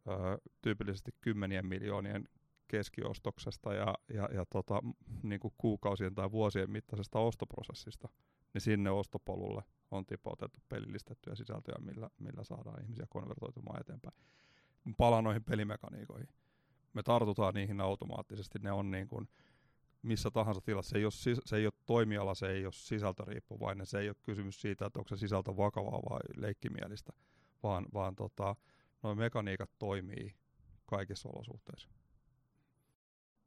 ö, 0.07 0.37
tyypillisesti 0.61 1.11
kymmenien 1.21 1.65
miljoonien 1.65 2.29
keskiostoksesta 2.67 3.73
ja, 3.73 3.95
ja, 4.13 4.29
ja 4.33 4.45
tota, 4.45 4.81
niin 5.23 5.39
kuin 5.39 5.53
kuukausien 5.57 6.15
tai 6.15 6.31
vuosien 6.31 6.71
mittaisesta 6.71 7.19
ostoprosessista, 7.19 8.09
niin 8.53 8.61
sinne 8.61 8.89
ostopolulle 8.89 9.63
on 9.91 10.05
tipautettu 10.05 10.59
pelillistettyjä 10.69 11.35
sisältöjä, 11.35 11.77
millä, 11.79 12.09
millä 12.19 12.43
saadaan 12.43 12.81
ihmisiä 12.83 13.05
konvertoitumaan 13.09 13.81
eteenpäin. 13.81 14.15
Palaan 14.97 15.23
noihin 15.23 15.43
pelimekaniikoihin. 15.43 16.29
Me 16.93 17.03
tartutaan 17.03 17.53
niihin 17.53 17.81
automaattisesti, 17.81 18.59
ne 18.59 18.71
on 18.71 18.91
niin 18.91 19.07
kuin 19.07 19.29
missä 20.01 20.31
tahansa 20.31 20.61
tilassa. 20.61 20.89
Se 20.89 20.97
ei, 20.97 21.05
ole, 21.05 21.41
se 21.45 21.57
ei 21.57 21.65
ole 21.65 21.73
toimiala, 21.85 22.35
se 22.35 22.51
ei 22.51 22.65
ole 22.65 22.73
sisältöriippuvainen, 22.73 23.85
se 23.85 23.99
ei 23.99 24.09
ole 24.09 24.15
kysymys 24.23 24.61
siitä, 24.61 24.85
että 24.85 24.99
onko 24.99 25.09
se 25.09 25.17
sisältö 25.17 25.57
vakavaa 25.57 26.01
vai 26.09 26.19
leikkimielistä, 26.35 27.13
vaan, 27.63 27.85
vaan 27.93 28.15
tota, 28.15 28.55
noin 29.03 29.17
mekaniikat 29.17 29.69
toimii 29.79 30.35
kaikissa 30.85 31.29
olosuhteissa. 31.29 31.89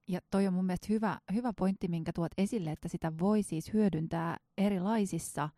Ja 0.09 0.21
toi 0.31 0.47
on 0.47 0.53
mun 0.53 0.65
mielestä 0.65 0.87
hyvä, 0.91 1.19
hyvä 1.35 1.53
pointti, 1.53 1.89
minkä 1.89 2.13
tuot 2.13 2.33
esille, 2.39 2.71
että 2.71 2.89
sitä 2.89 3.13
voi 3.21 3.43
siis 3.43 3.73
hyödyntää 3.73 4.37
erilaisissa 4.59 5.49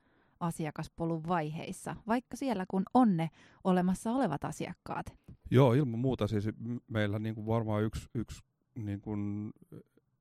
asiakaspolun 0.41 1.29
vaiheissa, 1.29 1.97
vaikka 2.07 2.37
siellä 2.37 2.65
kun 2.69 2.83
on 2.95 3.17
ne 3.17 3.31
olemassa 3.65 4.11
olevat 4.11 4.45
asiakkaat. 4.45 5.07
Joo, 5.53 5.73
ilman 5.73 5.99
muuta. 5.99 6.27
Siis 6.27 6.49
meillä 6.89 7.19
niin 7.19 7.35
kuin 7.35 7.47
varmaan 7.47 7.83
yksi, 7.83 8.09
yksi 8.15 8.43
niin 8.75 9.01
kuin 9.01 9.53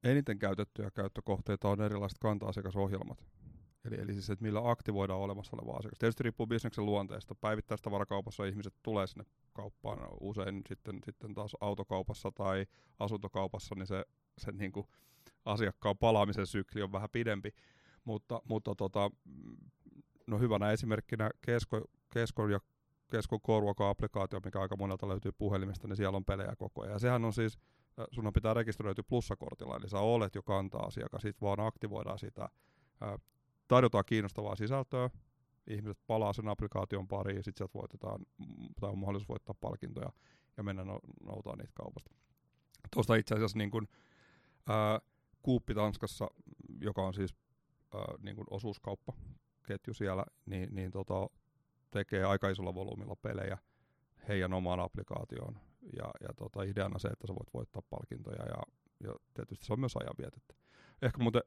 eniten 0.03 0.39
käytettyjä 0.39 0.91
käyttökohteita 0.91 1.69
on 1.69 1.81
erilaiset 1.81 2.17
kanta-asiakasohjelmat. 2.19 3.25
Eli, 3.85 3.95
eli 4.01 4.13
siis, 4.13 4.29
että 4.29 4.43
millä 4.43 4.69
aktivoidaan 4.69 5.19
olemassa 5.19 5.57
oleva 5.57 5.77
asiakas. 5.77 5.99
Tietysti 5.99 6.23
riippuu 6.23 6.47
bisneksen 6.47 6.85
luonteesta. 6.85 7.35
Päivittäistä 7.35 7.91
varakaupassa 7.91 8.45
ihmiset 8.45 8.73
tulee 8.83 9.07
sinne 9.07 9.25
kauppaan 9.53 9.99
usein 10.19 10.61
sitten, 10.69 10.99
sitten 11.05 11.33
taas 11.33 11.55
autokaupassa 11.61 12.31
tai 12.31 12.65
asuntokaupassa, 12.99 13.75
niin 13.75 13.87
se, 13.87 14.05
se 14.37 14.51
niin 14.51 14.71
kuin 14.71 14.87
asiakkaan 15.45 15.97
palaamisen 15.97 16.47
sykli 16.47 16.81
on 16.81 16.91
vähän 16.91 17.09
pidempi. 17.09 17.53
Mutta, 18.05 18.41
mutta 18.49 18.75
tota, 18.75 19.11
no 20.27 20.39
hyvänä 20.39 20.71
esimerkkinä 20.71 21.29
Kesko, 21.41 21.81
Kesko 22.13 22.47
ja 22.47 22.59
Kesko 23.11 23.39
Core-applikaatio, 23.39 24.39
mikä 24.45 24.61
aika 24.61 24.75
monelta 24.75 25.07
löytyy 25.07 25.31
puhelimesta, 25.31 25.87
niin 25.87 25.95
siellä 25.95 26.17
on 26.17 26.25
pelejä 26.25 26.55
koko 26.55 26.81
ajan. 26.81 26.93
Ja 26.93 26.99
sehän 26.99 27.25
on 27.25 27.33
siis, 27.33 27.57
sun 28.11 28.31
pitää 28.33 28.53
rekisteröityä 28.53 29.03
plussakortilla, 29.09 29.75
eli 29.75 29.89
sä 29.89 29.99
olet 29.99 30.35
jo 30.35 30.43
kantaa 30.43 30.85
asiakas, 30.85 31.21
sit 31.21 31.41
vaan 31.41 31.59
aktivoidaan 31.59 32.19
sitä, 32.19 32.49
tarjotaan 33.67 34.03
kiinnostavaa 34.07 34.55
sisältöä, 34.55 35.09
ihmiset 35.67 35.97
palaa 36.07 36.33
sen 36.33 36.47
applikaation 36.47 37.07
pariin, 37.07 37.37
ja 37.37 37.43
sitten 37.43 37.57
sieltä 37.59 37.79
voitetaan, 37.79 38.25
tai 38.81 38.89
on 38.89 38.97
mahdollisuus 38.97 39.29
voittaa 39.29 39.55
palkintoja, 39.61 40.09
ja 40.57 40.63
mennä 40.63 40.85
no, 40.85 40.99
noutaa 41.23 41.55
niitä 41.55 41.71
kaupasta. 41.75 42.11
Tuosta 42.93 43.15
itse 43.15 43.35
asiassa 43.35 43.57
niin 43.57 43.71
kun, 43.71 43.87
ää, 44.67 44.99
Kuuppi 45.41 45.73
Tanskassa, 45.73 46.27
joka 46.81 47.01
on 47.01 47.13
siis 47.13 47.35
ää, 47.93 48.01
niin 48.19 48.35
kun 48.35 48.45
osuuskauppaketju 48.49 49.93
siellä, 49.93 50.25
niin, 50.45 50.75
niin 50.75 50.91
tota, 50.91 51.29
tekee 51.91 52.23
aika 52.23 52.49
isolla 52.49 52.75
volyymilla 52.75 53.15
pelejä. 53.15 53.57
heidän 54.27 54.53
omaan 54.53 54.79
applikaatioon. 54.79 55.59
Ja, 55.97 56.11
ja 56.21 56.29
tota, 56.37 56.63
ideana 56.63 56.99
se, 56.99 57.07
että 57.07 57.27
sä 57.27 57.33
voit 57.33 57.53
voittaa 57.53 57.81
palkintoja 57.89 58.45
ja, 58.45 58.63
ja 59.03 59.15
tietysti 59.33 59.65
se 59.65 59.73
on 59.73 59.79
myös 59.79 59.97
ajanvietettä. 59.97 60.55
Ehkä 61.01 61.23
muuten, 61.23 61.41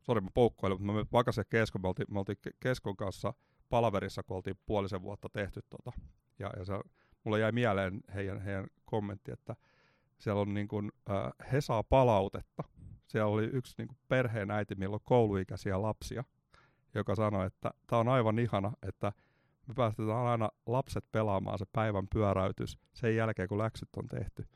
sori 0.00 0.20
mä 0.20 0.28
poukkoilin, 0.34 0.82
mutta 0.82 0.92
mä 0.92 1.04
vaikka 1.12 1.32
se 1.32 1.42
Kesko, 1.44 1.78
me 1.78 1.88
oltiin, 1.88 2.06
me 2.10 2.18
oltiin 2.18 2.38
Keskon 2.60 2.96
kanssa 2.96 3.34
palaverissa, 3.68 4.22
kun 4.22 4.36
oltiin 4.36 4.58
puolisen 4.66 5.02
vuotta 5.02 5.28
tehty 5.28 5.60
tota. 5.70 5.92
Ja, 6.38 6.50
ja 6.56 6.64
se, 6.64 6.72
mulle 7.24 7.40
jäi 7.40 7.52
mieleen 7.52 8.00
heidän, 8.14 8.40
heidän 8.40 8.66
kommentti, 8.84 9.32
että 9.32 9.56
siellä 10.18 10.40
on 10.40 10.54
niin 10.54 10.68
kuin, 10.68 10.92
äh, 11.10 11.52
he 11.52 11.60
saa 11.60 11.82
palautetta. 11.82 12.64
Siellä 13.06 13.30
oli 13.30 13.44
yksi 13.44 13.74
niin 13.78 13.88
kuin 13.88 13.98
perheen 14.08 14.50
äiti, 14.50 14.74
millä 14.74 14.94
on 14.94 15.00
kouluikäisiä 15.04 15.82
lapsia, 15.82 16.24
joka 16.94 17.14
sanoi, 17.14 17.46
että 17.46 17.70
tämä 17.86 18.00
on 18.00 18.08
aivan 18.08 18.38
ihana, 18.38 18.72
että 18.88 19.12
me 19.66 19.74
päästetään 19.74 20.18
aina 20.18 20.50
lapset 20.66 21.04
pelaamaan 21.12 21.58
se 21.58 21.64
päivän 21.72 22.08
pyöräytys 22.08 22.78
sen 22.92 23.16
jälkeen, 23.16 23.48
kun 23.48 23.58
läksyt 23.58 23.88
on 23.96 24.08
tehty. 24.08 24.46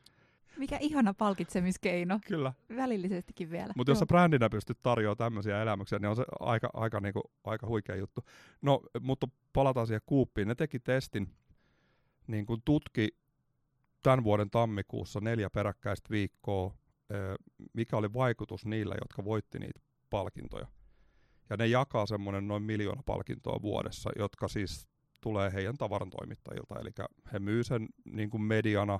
Mikä 0.57 0.77
ihana 0.77 1.13
palkitsemiskeino. 1.13 2.19
Kyllä. 2.27 2.53
Välillisestikin 2.75 3.49
vielä. 3.49 3.73
Mutta 3.75 3.91
jos 3.91 3.99
sä 3.99 4.05
brändinä 4.05 4.49
pystyt 4.49 4.79
tarjoamaan 4.83 5.17
tämmöisiä 5.17 5.61
elämyksiä, 5.61 5.99
niin 5.99 6.09
on 6.09 6.15
se 6.15 6.25
aika, 6.39 6.69
aika, 6.73 6.99
niinku, 6.99 7.21
aika 7.43 7.67
huikea 7.67 7.95
juttu. 7.95 8.21
No, 8.61 8.81
mutta 9.01 9.27
palataan 9.53 9.87
siihen 9.87 10.01
kuuppiin. 10.05 10.47
Ne 10.47 10.55
teki 10.55 10.79
testin, 10.79 11.35
niin 12.27 12.45
kuin 12.45 12.61
tutki 12.65 13.07
tämän 14.03 14.23
vuoden 14.23 14.49
tammikuussa 14.49 15.19
neljä 15.19 15.49
peräkkäistä 15.49 16.09
viikkoa, 16.09 16.75
mikä 17.73 17.97
oli 17.97 18.13
vaikutus 18.13 18.65
niillä, 18.65 18.95
jotka 19.01 19.25
voitti 19.25 19.59
niitä 19.59 19.79
palkintoja. 20.09 20.67
Ja 21.49 21.57
ne 21.57 21.67
jakaa 21.67 22.05
semmoinen 22.05 22.47
noin 22.47 22.63
miljoona 22.63 23.03
palkintoa 23.05 23.61
vuodessa, 23.61 24.09
jotka 24.15 24.47
siis 24.47 24.87
tulee 25.27 25.53
heidän 25.53 25.77
tavarantoimittajilta. 25.77 26.79
Eli 26.79 26.89
he 27.33 27.39
myy 27.39 27.63
sen 27.63 27.87
niin 28.05 28.29
kuin 28.29 28.41
mediana 28.41 28.99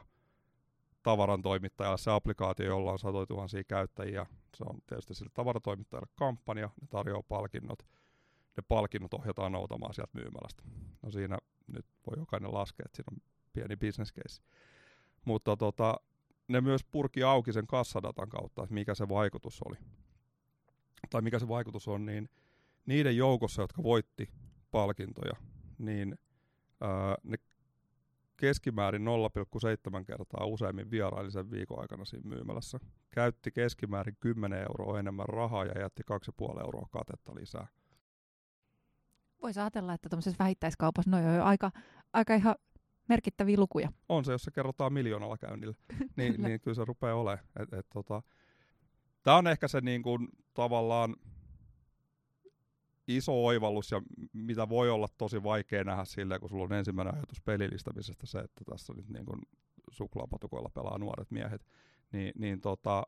tavarantoimittajalle 1.04 1.98
se 1.98 2.12
applikaatio, 2.12 2.66
jolla 2.66 2.92
on 2.92 3.00
satoja 3.00 3.26
tuhansia 3.26 3.64
käyttäjiä. 3.64 4.26
Se 4.56 4.64
on 4.70 4.80
tietysti 4.88 5.14
sille 5.14 5.32
tavarantoimittajalle 5.34 6.08
kampanja, 6.16 6.70
ne 6.82 6.88
tarjoaa 6.90 7.24
palkinnot. 7.24 7.80
Ne 8.58 8.64
palkinnot 8.68 9.14
ohjataan 9.14 9.52
noutamaan 9.52 9.94
sieltä 9.94 10.12
myymälästä. 10.14 10.64
No 11.02 11.12
siinä 11.12 11.38
nyt 11.68 11.86
voi 12.08 12.20
jokainen 12.20 12.54
laskea, 12.54 12.84
että 12.86 12.96
siinä 12.96 13.16
on 13.16 13.18
pieni 13.54 13.76
business 13.76 14.14
case. 14.14 14.42
Mutta 15.26 15.58
tota, 15.58 15.96
ne 16.48 16.62
myös 16.62 16.84
purki 16.84 17.24
auki 17.24 17.54
sen 17.54 17.68
kassadatan 17.68 18.30
kautta, 18.30 18.64
että 18.64 18.74
mikä 18.74 18.96
se 18.96 19.10
vaikutus 19.10 19.62
oli. 19.62 19.78
Tai 21.10 21.22
mikä 21.22 21.40
se 21.40 21.48
vaikutus 21.48 21.88
on, 21.88 22.06
niin 22.06 22.30
niiden 22.86 23.18
joukossa, 23.18 23.62
jotka 23.62 23.84
voitti 23.84 24.30
palkintoja, 24.72 25.34
niin 25.78 26.20
ää, 26.82 27.16
ne 27.24 27.38
keskimäärin 28.38 29.06
0,7 30.00 30.06
kertaa 30.06 30.46
useimmin 30.46 30.92
vieraili 30.92 31.32
sen 31.32 31.52
viikon 31.52 31.80
aikana 31.80 32.06
siinä 32.06 32.30
myymälässä. 32.30 32.80
Käytti 33.12 33.52
keskimäärin 33.52 34.18
10 34.20 34.60
euroa 34.60 35.00
enemmän 35.00 35.26
rahaa 35.26 35.66
ja 35.66 35.82
jätti 35.82 36.04
2,5 36.52 36.60
euroa 36.60 36.88
katetta 36.92 37.36
lisää. 37.36 37.68
Voisi 39.42 39.60
ajatella, 39.60 39.94
että 39.94 40.10
tuollaisessa 40.10 40.44
vähittäiskaupassa 40.44 41.12
no 41.12 41.18
on 41.18 41.42
aika, 41.42 41.72
aika 42.14 42.36
ihan 42.36 42.56
merkittäviä 43.08 43.58
lukuja. 43.58 43.92
On 44.10 44.26
se, 44.26 44.32
jos 44.32 44.44
se 44.44 44.52
kerrotaan 44.52 44.94
miljoonalla 44.94 45.38
käynnillä, 45.38 45.76
niin, 46.18 46.42
niin 46.42 46.62
kyllä 46.62 46.76
se 46.76 46.86
rupeaa 46.86 47.16
olemaan. 47.16 47.46
Et, 47.60 47.74
et, 47.74 47.86
tota, 47.94 48.22
Tämä 49.24 49.38
on 49.38 49.48
ehkä 49.48 49.68
se 49.68 49.82
niin 49.82 50.04
kuin, 50.04 50.28
tavallaan 50.54 51.16
iso 53.08 53.46
oivallus 53.46 53.92
ja 53.92 54.02
mitä 54.34 54.70
voi 54.70 54.90
olla 54.90 55.08
tosi 55.18 55.44
vaikea 55.44 55.84
nähdä 55.84 56.06
sillä, 56.06 56.40
kun 56.40 56.50
sulla 56.50 56.64
on 56.64 56.74
ensimmäinen 56.74 57.16
ajatus 57.16 57.42
pelillistämisestä 57.42 58.26
se, 58.26 58.40
että 58.40 58.66
tässä 58.66 58.94
nyt 58.94 59.10
niin 59.10 59.26
kuin 59.26 59.42
suklaapatukoilla 59.92 60.70
pelaa 60.70 60.98
nuoret 60.98 61.32
miehet, 61.32 61.66
niin, 62.12 62.32
niin 62.38 62.62
tota, 62.62 63.04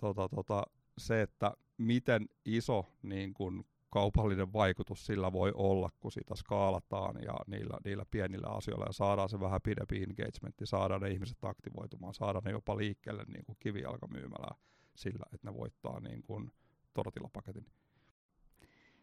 tota, 0.00 0.28
tota, 0.28 0.62
se, 0.98 1.22
että 1.22 1.52
miten 1.78 2.28
iso 2.44 2.86
niin 3.02 3.34
kuin 3.34 3.66
kaupallinen 3.90 4.52
vaikutus 4.52 5.06
sillä 5.06 5.32
voi 5.32 5.52
olla, 5.54 5.90
kun 6.00 6.12
sitä 6.12 6.34
skaalataan 6.34 7.22
ja 7.22 7.34
niillä, 7.46 7.78
niillä 7.84 8.04
pienillä 8.10 8.48
asioilla 8.48 8.86
ja 8.86 8.92
saadaan 8.92 9.28
se 9.28 9.40
vähän 9.40 9.60
pidempi 9.62 10.02
engagementti, 10.02 10.66
saadaan 10.66 11.00
ne 11.00 11.10
ihmiset 11.10 11.44
aktivoitumaan, 11.44 12.14
saadaan 12.14 12.44
ne 12.44 12.50
jopa 12.50 12.76
liikkeelle 12.76 13.24
niin 13.24 13.44
kuin 13.44 13.56
kivijalkamyymälää 13.60 14.54
sillä, 14.94 15.26
että 15.34 15.50
ne 15.50 15.56
voittaa 15.56 16.00
niin 16.00 16.22
kuin 16.22 16.50
tortilapaketin. 16.94 17.66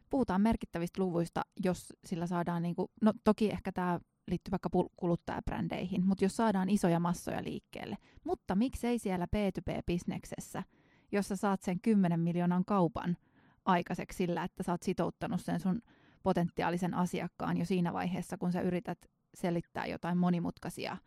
Puhutaan 0.09 0.41
merkittävistä 0.41 1.01
luvuista, 1.01 1.41
jos 1.63 1.93
sillä 2.05 2.27
saadaan, 2.27 2.63
niin 2.63 2.75
kuin, 2.75 2.87
no 3.01 3.13
toki 3.23 3.51
ehkä 3.51 3.71
tämä 3.71 3.99
liittyy 4.27 4.51
vaikka 4.51 4.69
kuluttajabrändeihin, 4.95 6.05
mutta 6.05 6.25
jos 6.25 6.35
saadaan 6.35 6.69
isoja 6.69 6.99
massoja 6.99 7.43
liikkeelle. 7.43 7.97
Mutta 8.23 8.55
miksei 8.55 8.99
siellä 8.99 9.27
B2B-bisneksessä, 9.35 10.63
jossa 11.11 11.35
saat 11.35 11.61
sen 11.61 11.79
10 11.81 12.19
miljoonan 12.19 12.65
kaupan 12.65 13.17
aikaiseksi 13.65 14.17
sillä, 14.17 14.43
että 14.43 14.63
sä 14.63 14.71
oot 14.71 14.83
sitouttanut 14.83 15.41
sen 15.41 15.59
sun 15.59 15.81
potentiaalisen 16.23 16.93
asiakkaan 16.93 17.57
jo 17.57 17.65
siinä 17.65 17.93
vaiheessa, 17.93 18.37
kun 18.37 18.51
sä 18.51 18.61
yrität 18.61 18.97
selittää 19.33 19.85
jotain 19.85 20.17
monimutkaisia 20.17 20.97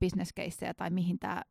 bisneskeissejä 0.00 0.74
tai 0.74 0.90
mihin 0.90 1.18
tämä 1.18 1.42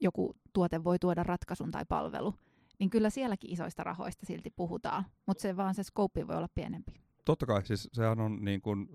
joku 0.00 0.36
tuote 0.52 0.84
voi 0.84 0.98
tuoda 0.98 1.22
ratkaisun 1.22 1.70
tai 1.70 1.84
palvelu, 1.88 2.34
niin 2.78 2.90
kyllä 2.90 3.10
sielläkin 3.10 3.52
isoista 3.52 3.84
rahoista 3.84 4.26
silti 4.26 4.50
puhutaan, 4.50 5.04
mutta 5.26 5.42
se 5.42 5.56
vaan 5.56 5.74
se 5.74 5.82
skouppi 5.82 6.26
voi 6.26 6.36
olla 6.36 6.48
pienempi. 6.54 6.92
Totta 7.24 7.46
kai, 7.46 7.66
siis 7.66 7.88
sehän 7.92 8.20
on 8.20 8.44
niin 8.44 8.60
kuin, 8.60 8.88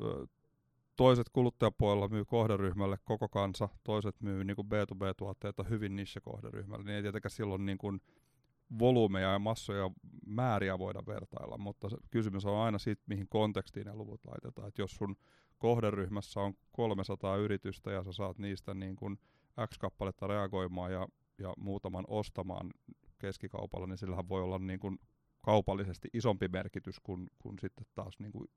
toiset 0.96 1.30
kuluttajapuolella 1.30 2.08
myy 2.08 2.26
kohderyhmälle 2.26 2.98
koko 3.04 3.30
kansa, 3.30 3.70
toiset 3.84 4.22
myy 4.22 4.44
niin 4.44 4.56
kuin 4.56 4.67
B2B-tuotteita 4.67 5.63
hyvin 5.63 5.96
niche-kohderyhmälle, 5.96 6.84
niin 6.84 6.96
ei 6.96 7.02
tietenkään 7.02 7.32
silloin 7.32 7.65
niin 7.65 7.78
kuin 7.78 8.02
volyymeja 8.80 9.32
ja 9.32 9.39
massoja 9.39 9.91
määriä 10.26 10.80
voida 10.80 11.04
vertailla, 11.08 11.58
mutta 11.58 11.89
se 11.89 11.98
kysymys 12.12 12.46
on 12.46 12.58
aina 12.58 12.78
siitä, 12.78 13.04
mihin 13.06 13.28
kontekstiin 13.30 13.86
ne 13.86 13.94
luvut 13.94 14.26
laitetaan. 14.26 14.67
Et 14.67 14.78
jos 14.78 14.91
sun 14.91 15.15
kohderyhmässä 15.58 16.39
on 16.39 16.54
300 16.72 17.36
yritystä 17.36 17.91
ja 17.91 18.04
sä 18.04 18.12
saat 18.12 18.38
niistä 18.38 18.74
niin 18.74 18.96
kuin 18.96 19.20
X 19.67 19.78
kappaletta 19.78 20.28
reagoimaan 20.28 20.91
ja, 20.91 21.08
ja 21.38 21.54
muutaman 21.58 22.06
ostamaan 22.08 22.72
keskikaupalla, 23.21 23.88
niin 23.88 23.97
sillähän 23.97 24.29
voi 24.29 24.41
olla 24.41 24.60
niin 24.60 24.79
kuin 24.79 24.99
kaupallisesti 25.41 26.10
isompi 26.13 26.47
merkitys 26.47 26.99
kuin, 26.99 27.27
kuin 27.39 27.60
sitten 27.60 27.86
taas 27.95 28.19
niin 28.19 28.31
kuin 28.31 28.47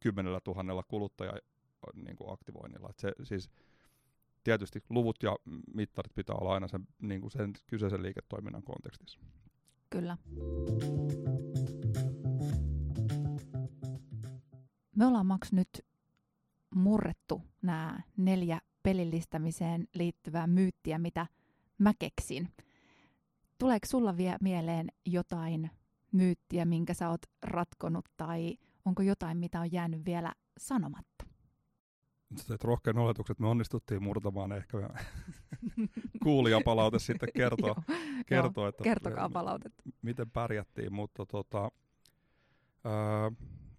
kymmenellä 0.00 0.40
tuhannella 0.40 0.82
kuluttaja 0.82 1.32
niin 1.94 2.16
kuin 2.16 2.32
aktivoinnilla. 2.32 2.90
Et 2.90 2.98
se, 2.98 3.12
siis, 3.22 3.50
tietysti 4.44 4.82
luvut 4.90 5.22
ja 5.22 5.36
mittarit 5.74 6.14
pitää 6.14 6.36
olla 6.36 6.54
aina 6.54 6.68
sen, 6.68 6.86
niin 7.02 7.20
kuin 7.20 7.30
sen 7.30 7.52
kyseisen 7.66 8.02
liiketoiminnan 8.02 8.62
kontekstissa. 8.62 9.18
Kyllä. 9.90 10.18
Me 14.96 15.06
ollaan 15.06 15.26
Max 15.26 15.52
nyt 15.52 15.68
murrettu 16.74 17.42
nämä 17.62 18.00
neljä 18.16 18.60
pelillistämiseen 18.82 19.88
liittyvää 19.94 20.46
myyttiä, 20.46 20.98
mitä 20.98 21.26
mä 21.78 21.92
keksin. 21.98 22.48
Tuleeko 23.58 23.86
sulla 23.86 24.16
vielä 24.16 24.38
mieleen 24.40 24.88
jotain 25.06 25.70
myyttiä, 26.12 26.64
minkä 26.64 26.94
sä 26.94 27.08
oot 27.08 27.22
ratkonut, 27.42 28.04
tai 28.16 28.56
onko 28.84 29.02
jotain, 29.02 29.38
mitä 29.38 29.60
on 29.60 29.72
jäänyt 29.72 30.04
vielä 30.04 30.32
sanomatta? 30.58 31.24
Sä 32.36 32.56
rohkean 32.64 32.98
oletukset, 32.98 33.38
me 33.38 33.48
onnistuttiin 33.48 34.02
murtamaan 34.02 34.52
ehkä 34.52 34.78
kuulijapalaute 36.24 36.98
sitten 36.98 37.28
kertoo, 37.34 37.74
kertoo 38.26 38.68
että 38.68 38.84
kertokaa 38.84 39.28
palautetta. 39.28 39.82
miten 40.02 40.30
pärjättiin, 40.30 40.92
mutta 40.92 41.26
tota, 41.26 41.70
ää, 42.84 43.32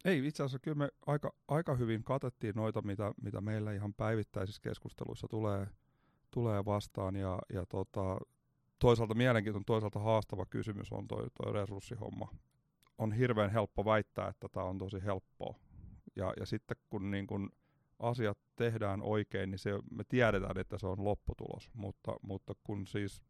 ei, 0.05 0.27
itse 0.27 0.43
asiassa 0.43 0.59
kyllä 0.59 0.75
me 0.75 0.89
aika, 1.07 1.33
aika 1.47 1.75
hyvin 1.75 2.03
katettiin 2.03 2.55
noita, 2.55 2.81
mitä, 2.81 3.13
mitä 3.21 3.41
meillä 3.41 3.73
ihan 3.73 3.93
päivittäisissä 3.93 4.61
keskusteluissa 4.61 5.27
tulee, 5.27 5.67
tulee 6.31 6.65
vastaan. 6.65 7.15
Ja, 7.15 7.39
ja 7.53 7.65
tota, 7.65 8.17
toisaalta 8.79 9.13
mielenkiintoinen, 9.13 9.65
toisaalta 9.65 9.99
haastava 9.99 10.45
kysymys 10.45 10.91
on 10.91 11.07
toi, 11.07 11.27
toi 11.43 11.53
resurssihomma. 11.53 12.27
On 12.97 13.11
hirveän 13.11 13.51
helppo 13.51 13.85
väittää, 13.85 14.27
että 14.27 14.47
tämä 14.51 14.65
on 14.65 14.77
tosi 14.77 15.03
helppoa. 15.03 15.55
Ja, 16.15 16.33
ja 16.39 16.45
sitten 16.45 16.77
kun, 16.89 17.11
niin 17.11 17.27
kun 17.27 17.49
asiat 17.99 18.37
tehdään 18.55 19.01
oikein, 19.01 19.51
niin 19.51 19.59
se, 19.59 19.71
me 19.91 20.03
tiedetään, 20.03 20.57
että 20.57 20.77
se 20.77 20.87
on 20.87 21.03
lopputulos. 21.03 21.69
Mutta, 21.73 22.15
mutta 22.21 22.53
kun 22.63 22.87
siis 22.87 23.21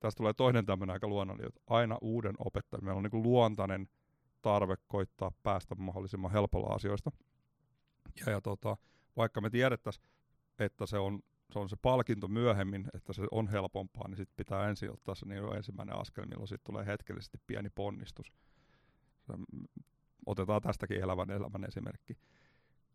tästä 0.00 0.16
tulee 0.16 0.32
toinen 0.32 0.66
tämmöinen 0.66 0.92
aika 0.92 1.08
luonnollinen, 1.08 1.48
että 1.48 1.60
aina 1.66 1.98
uuden 2.00 2.34
opettaminen. 2.38 2.84
Meillä 2.84 2.98
on 2.98 3.10
niin 3.12 3.22
luontainen 3.22 3.88
tarve 4.42 4.74
koittaa 4.88 5.32
päästä 5.42 5.74
mahdollisimman 5.74 6.32
helpolla 6.32 6.74
asioista. 6.74 7.10
Ja, 8.26 8.32
ja 8.32 8.40
tota, 8.40 8.76
vaikka 9.16 9.40
me 9.40 9.50
tiedettäisiin, 9.50 10.06
että 10.58 10.86
se 10.86 10.98
on, 10.98 11.20
se 11.52 11.58
on 11.58 11.68
se 11.68 11.76
palkinto 11.82 12.28
myöhemmin, 12.28 12.86
että 12.94 13.12
se 13.12 13.22
on 13.30 13.48
helpompaa, 13.48 14.08
niin 14.08 14.16
sitten 14.16 14.36
pitää 14.36 14.68
ensin 14.68 14.92
ottaa 14.92 15.14
se 15.14 15.26
niin 15.26 15.56
ensimmäinen 15.56 15.96
askel, 15.96 16.26
milloin 16.26 16.48
sitten 16.48 16.72
tulee 16.72 16.86
hetkellisesti 16.86 17.38
pieni 17.46 17.70
ponnistus. 17.70 18.32
Se, 19.26 19.32
otetaan 20.26 20.62
tästäkin 20.62 21.02
elävän 21.02 21.30
elämän 21.30 21.64
esimerkki. 21.64 22.16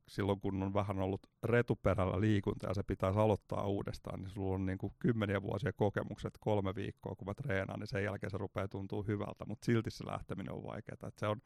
silloin 0.07 0.41
kun 0.41 0.63
on 0.63 0.73
vähän 0.73 0.99
ollut 0.99 1.27
retuperällä 1.43 2.21
liikunta 2.21 2.67
ja 2.67 2.73
se 2.73 2.83
pitäisi 2.83 3.19
aloittaa 3.19 3.67
uudestaan, 3.67 4.19
niin 4.19 4.29
sulla 4.29 4.55
on 4.55 4.65
niin 4.65 4.77
kuin 4.77 4.93
kymmeniä 4.99 5.41
vuosia 5.41 5.73
kokemukset, 5.73 6.33
kolme 6.39 6.75
viikkoa 6.75 7.15
kun 7.15 7.27
mä 7.27 7.33
treenaan, 7.33 7.79
niin 7.79 7.87
sen 7.87 8.03
jälkeen 8.03 8.31
se 8.31 8.37
rupeaa 8.37 8.67
tuntuu 8.67 9.03
hyvältä, 9.03 9.45
mutta 9.47 9.65
silti 9.65 9.91
se 9.91 10.05
lähteminen 10.05 10.53
on 10.53 10.63
vaikeaa. 10.63 10.93
Että 10.93 11.19
se 11.19 11.27
on 11.27 11.41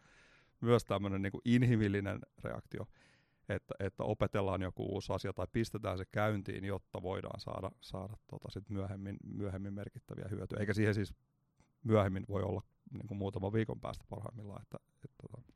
myös 0.62 0.86
tämmöinen 0.86 1.22
niin 1.22 1.32
inhimillinen 1.46 2.20
reaktio, 2.44 2.88
että, 3.50 3.74
että 3.80 4.04
opetellaan 4.04 4.62
joku 4.62 4.94
uusi 4.94 5.14
asia 5.14 5.34
tai 5.34 5.48
pistetään 5.52 5.98
se 5.98 6.06
käyntiin, 6.12 6.66
jotta 6.66 7.02
voidaan 7.02 7.40
saada, 7.40 7.72
saada 7.82 8.14
tota 8.28 8.52
sit 8.52 8.70
myöhemmin, 8.70 9.18
myöhemmin 9.24 9.74
merkittäviä 9.74 10.28
hyötyjä. 10.32 10.60
Eikä 10.60 10.74
siihen 10.74 10.94
siis 10.94 11.14
myöhemmin 11.84 12.26
voi 12.30 12.44
olla 12.44 12.62
niin 12.94 13.08
kuin 13.08 13.18
muutaman 13.18 13.54
viikon 13.54 13.80
päästä 13.80 14.06
parhaimmillaan. 14.10 14.62
Että, 14.62 14.78
että, 15.04 15.16
tota. 15.22 15.54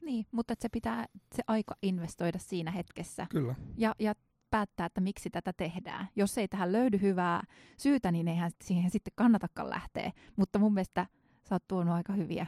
Niin, 0.00 0.26
mutta 0.32 0.54
se 0.58 0.68
pitää 0.68 1.06
se 1.34 1.42
aika 1.46 1.74
investoida 1.82 2.38
siinä 2.38 2.70
hetkessä. 2.70 3.26
Kyllä. 3.30 3.54
Ja, 3.76 3.94
ja 3.98 4.14
päättää, 4.50 4.86
että 4.86 5.00
miksi 5.00 5.30
tätä 5.30 5.52
tehdään. 5.52 6.08
Jos 6.16 6.38
ei 6.38 6.48
tähän 6.48 6.72
löydy 6.72 7.00
hyvää 7.00 7.42
syytä, 7.78 8.12
niin 8.12 8.28
eihän 8.28 8.50
siihen 8.64 8.90
sitten 8.90 9.12
kannatakaan 9.16 9.70
lähteä. 9.70 10.12
Mutta 10.36 10.58
mun 10.58 10.74
mielestä 10.74 11.06
sä 11.48 11.54
oot 11.54 11.68
tuonut 11.68 11.94
aika 11.94 12.12
hyviä, 12.12 12.46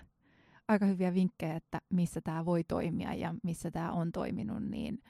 aika 0.69 0.87
hyviä 0.87 1.15
vinkkejä, 1.15 1.57
että 1.57 1.81
missä 1.91 2.21
tämä 2.21 2.45
voi 2.45 2.65
toimia 2.65 3.15
ja 3.15 3.35
missä 3.43 3.71
tämä 3.71 3.93
on 3.93 4.13
toiminut, 4.13 4.63
niin 4.63 5.03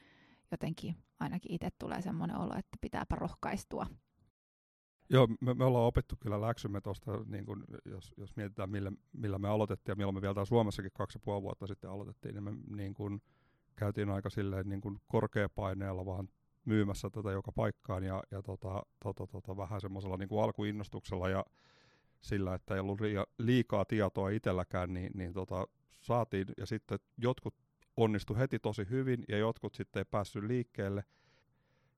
jotenkin 0.51 0.95
ainakin 1.19 1.51
itse 1.53 1.69
tulee 1.79 2.01
semmoinen 2.01 2.37
olo, 2.37 2.53
että 2.53 2.77
pitääpä 2.81 3.15
rohkaistua. 3.15 3.87
Joo, 5.09 5.27
me, 5.41 5.53
me 5.53 5.65
ollaan 5.65 5.85
opettu 5.85 6.15
kyllä 6.19 6.41
läksymme 6.41 6.81
tuosta, 6.81 7.11
niin 7.25 7.45
kun, 7.45 7.63
jos, 7.85 8.13
jos 8.17 8.35
mietitään 8.35 8.69
millä, 8.69 8.91
millä 9.13 9.39
me 9.39 9.47
aloitettiin 9.47 9.91
ja 9.91 9.95
milloin 9.95 10.15
me 10.15 10.21
vielä 10.21 10.45
Suomessakin 10.45 10.91
kaksi 10.93 11.17
ja 11.17 11.21
puoli 11.25 11.41
vuotta 11.41 11.67
sitten 11.67 11.89
aloitettiin, 11.89 12.35
niin 12.35 12.43
me 12.43 12.51
niin 12.75 12.93
kun, 12.93 13.21
käytiin 13.75 14.09
aika 14.09 14.29
silleen 14.29 14.69
niin 14.69 14.81
kun 14.81 14.99
korkeapaineella 15.07 16.05
vaan 16.05 16.29
myymässä 16.65 17.09
tätä 17.09 17.31
joka 17.31 17.51
paikkaan 17.51 18.03
ja, 18.03 18.23
ja 18.31 18.41
tota, 18.41 18.83
tota, 19.03 19.27
tota, 19.27 19.57
vähän 19.57 19.81
semmoisella 19.81 20.17
niin 20.17 20.43
alkuinnostuksella 20.43 21.29
ja 21.29 21.45
sillä, 22.21 22.53
että 22.53 22.73
ei 22.73 22.79
ollut 22.79 22.99
liikaa 23.37 23.85
tietoa 23.85 24.29
itselläkään, 24.29 24.93
niin, 24.93 25.11
niin 25.15 25.33
tota, 25.33 25.67
saatiin 26.01 26.47
ja 26.57 26.65
sitten 26.65 26.99
jotkut 27.17 27.55
onnistu 27.97 28.35
heti 28.35 28.59
tosi 28.59 28.89
hyvin 28.89 29.23
ja 29.27 29.37
jotkut 29.37 29.75
sitten 29.75 29.99
ei 29.99 30.05
päässyt 30.11 30.43
liikkeelle. 30.43 31.03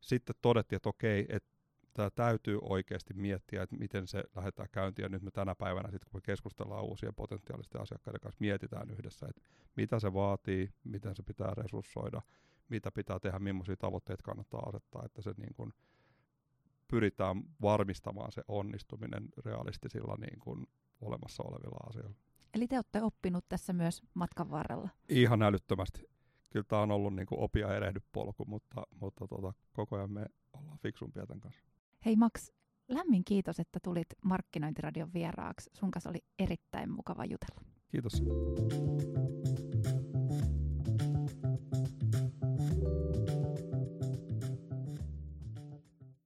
Sitten 0.01 0.35
todettiin, 0.41 0.77
että 0.77 0.89
okei, 0.89 1.25
että 1.29 1.49
tämä 1.93 2.09
täytyy 2.09 2.59
oikeasti 2.61 3.13
miettiä, 3.13 3.63
että 3.63 3.75
miten 3.75 4.07
se 4.07 4.23
lähdetään 4.35 4.69
käyntiin. 4.71 5.03
Ja 5.03 5.09
nyt 5.09 5.21
me 5.21 5.31
tänä 5.31 5.55
päivänä, 5.55 5.91
sit 5.91 6.05
kun 6.05 6.17
me 6.17 6.21
keskustellaan 6.21 6.83
uusien 6.83 7.15
potentiaalisten 7.15 7.81
asiakkaiden 7.81 8.21
kanssa, 8.21 8.37
mietitään 8.39 8.89
yhdessä, 8.89 9.27
että 9.29 9.41
mitä 9.75 9.99
se 9.99 10.13
vaatii, 10.13 10.73
miten 10.83 11.15
se 11.15 11.23
pitää 11.23 11.53
resurssoida, 11.57 12.21
mitä 12.69 12.91
pitää 12.91 13.19
tehdä, 13.19 13.39
millaisia 13.39 13.75
tavoitteita 13.75 14.23
kannattaa 14.23 14.69
asettaa, 14.69 15.05
että 15.05 15.21
se 15.21 15.33
niin 15.37 15.53
kuin 15.53 15.73
pyritään 16.87 17.43
varmistamaan 17.61 18.31
se 18.31 18.41
onnistuminen 18.47 19.29
realistisilla 19.45 20.15
niin 20.19 20.39
kuin 20.39 20.67
olemassa 21.01 21.43
olevilla 21.43 21.89
asioilla. 21.89 22.15
Eli 22.53 22.67
te 22.67 22.75
olette 22.75 23.01
oppinut 23.01 23.45
tässä 23.49 23.73
myös 23.73 24.01
matkan 24.13 24.51
varrella? 24.51 24.89
Ihan 25.09 25.41
älyttömästi. 25.41 26.01
Kyllä 26.49 26.65
tämä 26.67 26.81
on 26.81 26.91
ollut 26.91 27.15
niin 27.15 27.25
kuin 27.25 27.39
opia 27.39 27.75
erehdy 27.75 27.99
polku, 28.11 28.45
mutta, 28.45 28.87
mutta 29.01 29.27
tota, 29.27 29.53
koko 29.73 29.95
ajan 29.95 30.11
me 30.11 30.25
ollaan 30.53 30.77
fiksumpia 30.77 31.25
tämän 31.25 31.41
kanssa. 31.41 31.63
Hei 32.05 32.15
Max, 32.15 32.51
lämmin 32.87 33.23
kiitos, 33.25 33.59
että 33.59 33.79
tulit 33.83 34.07
Markkinointiradion 34.23 35.13
vieraaksi. 35.13 35.69
Sun 35.73 35.91
kanssa 35.91 36.09
oli 36.09 36.23
erittäin 36.39 36.91
mukava 36.91 37.25
jutella. 37.25 37.61
Kiitos. 37.91 38.23